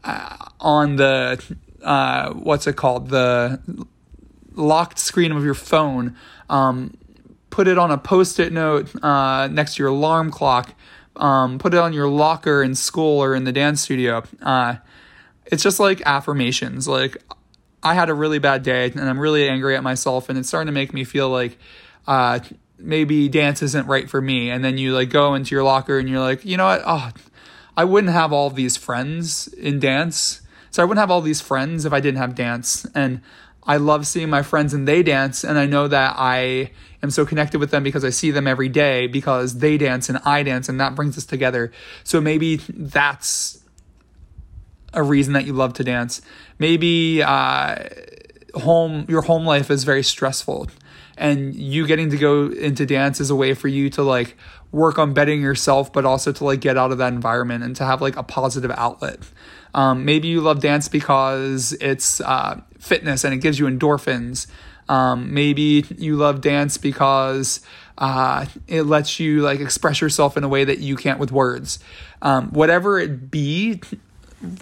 [0.02, 1.42] uh, on the
[1.82, 3.60] uh, what's it called the
[4.54, 6.16] locked screen of your phone.
[6.48, 6.96] Um,
[7.50, 10.74] put it on a post-it note uh, next to your alarm clock.
[11.16, 14.24] Um, put it on your locker in school or in the dance studio.
[14.42, 14.76] Uh,
[15.46, 16.88] it's just like affirmations.
[16.88, 17.16] Like
[17.82, 20.66] I had a really bad day and I'm really angry at myself and it's starting
[20.66, 21.58] to make me feel like
[22.06, 22.40] uh,
[22.78, 24.50] maybe dance isn't right for me.
[24.50, 26.82] And then you like go into your locker and you're like, you know what?
[26.84, 27.10] Oh,
[27.76, 30.40] I wouldn't have all these friends in dance.
[30.70, 32.84] So I wouldn't have all these friends if I didn't have dance.
[32.94, 33.20] And
[33.66, 36.70] I love seeing my friends and they dance, and I know that I
[37.02, 40.18] am so connected with them because I see them every day because they dance and
[40.24, 41.72] I dance, and that brings us together.
[42.02, 43.63] So maybe that's
[44.94, 46.22] a reason that you love to dance.
[46.58, 47.76] Maybe uh,
[48.54, 50.68] home your home life is very stressful,
[51.16, 54.36] and you getting to go into dance is a way for you to like
[54.72, 57.84] work on bettering yourself, but also to like get out of that environment and to
[57.84, 59.18] have like a positive outlet.
[59.72, 64.46] Um, maybe you love dance because it's uh, fitness and it gives you endorphins.
[64.88, 67.60] Um, maybe you love dance because
[67.96, 71.78] uh, it lets you like express yourself in a way that you can't with words.
[72.22, 73.80] Um, whatever it be,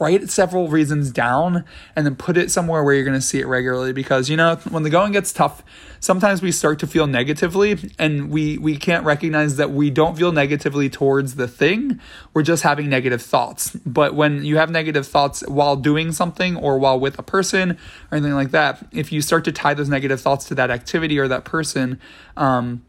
[0.00, 1.64] write several reasons down
[1.96, 4.56] and then put it somewhere where you're going to see it regularly because you know
[4.70, 5.62] when the going gets tough
[6.02, 10.32] sometimes we start to feel negatively and we we can't recognize that we don't feel
[10.32, 12.00] negatively towards the thing.
[12.34, 13.70] We're just having negative thoughts.
[13.86, 17.72] But when you have negative thoughts while doing something or while with a person
[18.10, 21.18] or anything like that if you start to tie those negative thoughts to that activity
[21.18, 22.00] or that person
[22.36, 22.82] um,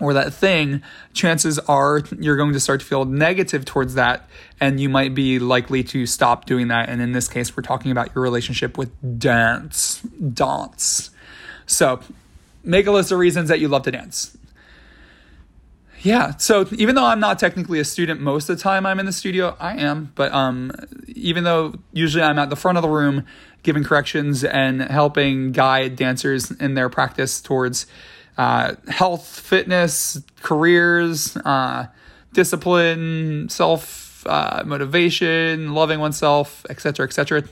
[0.00, 0.82] or that thing,
[1.12, 4.28] chances are you're going to start to feel negative towards that,
[4.60, 6.88] and you might be likely to stop doing that.
[6.88, 10.02] And in this case, we're talking about your relationship with dance.
[10.02, 11.10] Dance.
[11.66, 12.00] So
[12.62, 14.36] make a list of reasons that you love to dance.
[16.02, 19.06] Yeah, so even though I'm not technically a student most of the time I'm in
[19.06, 20.70] the studio, I am, but um,
[21.08, 23.24] even though usually I'm at the front of the room
[23.64, 27.86] giving corrections and helping guide dancers in their practice towards
[28.38, 31.86] uh, health, fitness, careers, uh,
[32.32, 37.44] discipline, self uh, motivation, loving oneself, etc., etc.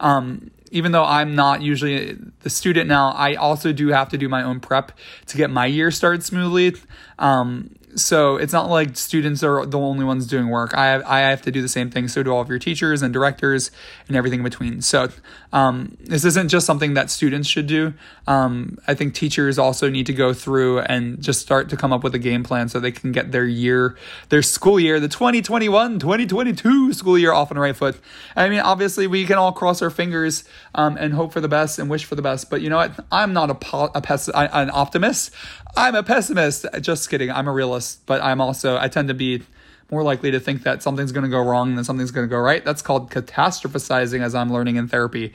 [0.00, 4.28] Um, even though I'm not usually the student now, I also do have to do
[4.28, 4.92] my own prep
[5.26, 6.74] to get my year started smoothly.
[7.18, 10.74] Um, so it's not like students are the only ones doing work.
[10.74, 12.08] I have, I have to do the same thing.
[12.08, 13.70] So do all of your teachers and directors
[14.08, 14.80] and everything in between.
[14.80, 15.10] So
[15.52, 17.92] um, this isn't just something that students should do.
[18.26, 22.02] Um, I think teachers also need to go through and just start to come up
[22.02, 23.96] with a game plan so they can get their year,
[24.30, 27.98] their school year, the 2021 2022 school year off on the right foot.
[28.34, 30.44] I mean, obviously, we can all cross our fingers
[30.74, 32.48] um, and hope for the best and wish for the best.
[32.48, 33.04] But you know what?
[33.12, 35.34] I'm not a, po- a pes- an optimist.
[35.76, 36.64] I'm a pessimist.
[36.80, 37.30] Just kidding.
[37.30, 39.42] I'm a realist, but I'm also, I tend to be
[39.92, 42.38] more likely to think that something's going to go wrong than something's going to go
[42.38, 42.64] right.
[42.64, 45.34] That's called catastrophizing, as I'm learning in therapy.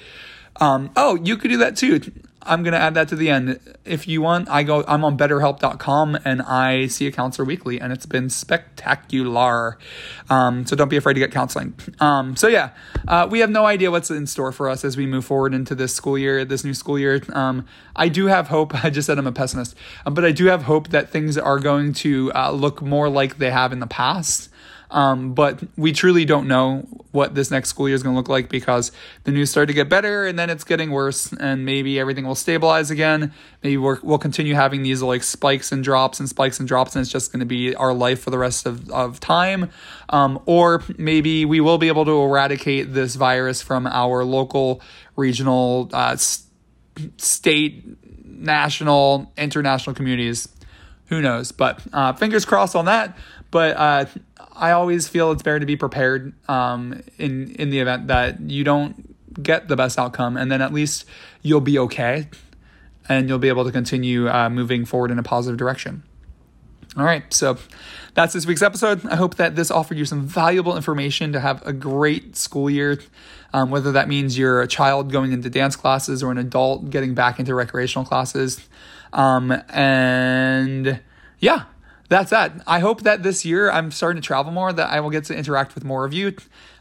[0.60, 2.02] Um, oh, you could do that too.
[2.42, 3.60] I'm gonna add that to the end.
[3.84, 4.84] If you want, I go.
[4.88, 9.78] I'm on BetterHelp.com and I see a counselor weekly, and it's been spectacular.
[10.30, 11.74] Um, so don't be afraid to get counseling.
[12.00, 12.72] Um, so yeah,
[13.08, 15.76] uh, we have no idea what's in store for us as we move forward into
[15.76, 17.22] this school year, this new school year.
[17.34, 17.66] Um,
[17.96, 18.74] I do have hope.
[18.84, 19.76] I just said I'm a pessimist,
[20.06, 23.38] um, but I do have hope that things are going to uh, look more like
[23.38, 24.50] they have in the past.
[24.90, 28.30] Um, but we truly don't know what this next school year is going to look
[28.30, 28.92] like because
[29.24, 32.36] the news started to get better and then it's getting worse and maybe everything will
[32.36, 33.34] stabilize again.
[33.64, 37.02] Maybe we will continue having these like spikes and drops and spikes and drops and
[37.02, 39.72] it's just going to be our life for the rest of, of time.
[40.10, 44.82] Um, or maybe we will be able to eradicate this virus from our local,
[45.16, 46.16] regional, uh,
[47.18, 47.84] state,
[48.26, 50.48] national, international communities.
[51.08, 51.52] Who knows?
[51.52, 53.18] But uh, fingers crossed on that.
[53.50, 54.06] But uh,
[54.58, 58.64] I always feel it's better to be prepared um, in in the event that you
[58.64, 61.06] don't get the best outcome, and then at least
[61.44, 62.28] you'll be okay,
[63.08, 66.04] and you'll be able to continue uh, moving forward in a positive direction.
[66.98, 67.58] All right, so
[68.16, 69.06] that's this week's episode.
[69.06, 73.00] I hope that this offered you some valuable information to have a great school year,
[73.54, 77.14] um, whether that means you're a child going into dance classes or an adult getting
[77.14, 78.68] back into recreational classes.
[79.14, 81.00] Um, and
[81.38, 81.66] yeah,
[82.10, 82.62] that's that.
[82.66, 85.36] I hope that this year I'm starting to travel more, that I will get to
[85.36, 86.36] interact with more of you.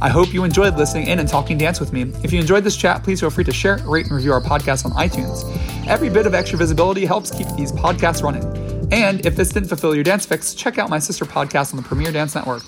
[0.00, 2.02] I hope you enjoyed listening in and talking dance with me.
[2.22, 4.84] If you enjoyed this chat, please feel free to share, rate, and review our podcast
[4.84, 5.44] on iTunes.
[5.86, 8.63] Every bit of extra visibility helps keep these podcasts running.
[8.90, 11.86] And if this didn't fulfill your dance fix, check out my sister podcast on the
[11.86, 12.62] Premier Dance Network.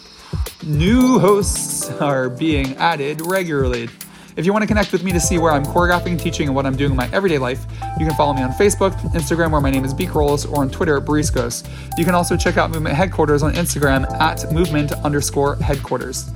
[0.64, 3.88] New hosts are being added regularly.
[4.36, 6.66] If you want to connect with me to see where I'm choreographing, teaching, and what
[6.66, 7.64] I'm doing in my everyday life,
[7.98, 10.06] you can follow me on Facebook, Instagram, where my name is B.
[10.06, 11.66] Kerollis, or on Twitter at Bariscos.
[11.96, 16.30] You can also check out Movement Headquarters on Instagram at movement underscore headquarters.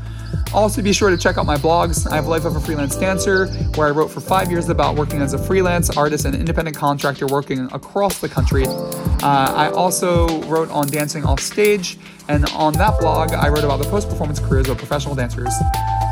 [0.52, 2.10] Also, be sure to check out my blogs.
[2.10, 3.46] I have Life of a Freelance Dancer,
[3.76, 7.28] where I wrote for five years about working as a freelance artist and independent contractor
[7.28, 8.64] working across the country.
[8.66, 11.98] Uh, I also wrote on dancing off stage,
[12.28, 15.54] and on that blog, I wrote about the post performance careers of professional dancers.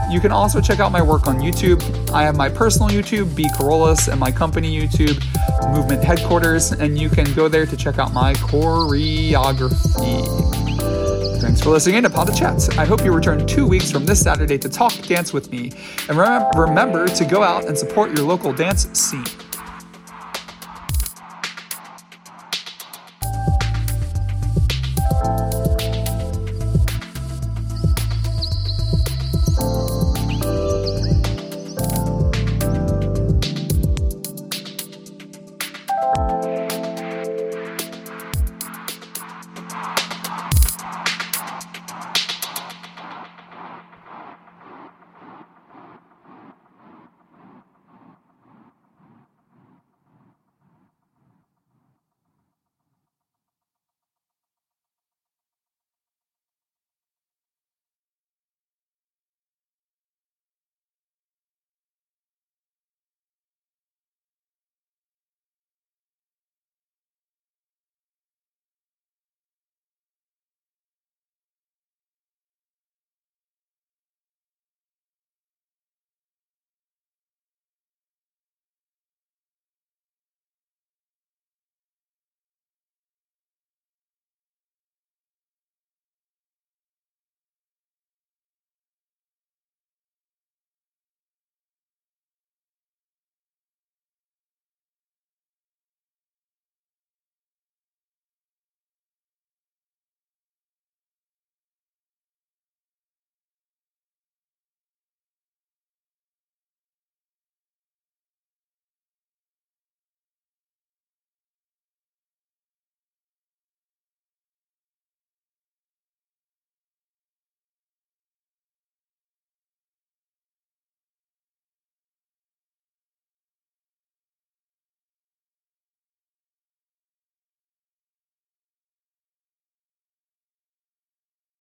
[0.09, 1.83] You can also check out my work on YouTube.
[2.13, 3.49] I have my personal YouTube, B.
[3.57, 5.21] Kerollis, and my company YouTube,
[5.75, 10.68] Movement Headquarters, and you can go there to check out my choreography.
[11.59, 12.69] Thanks for listening in to Pod de Chats.
[12.79, 15.73] I hope you return two weeks from this Saturday to talk dance with me.
[16.09, 16.17] And
[16.57, 19.25] remember to go out and support your local dance scene.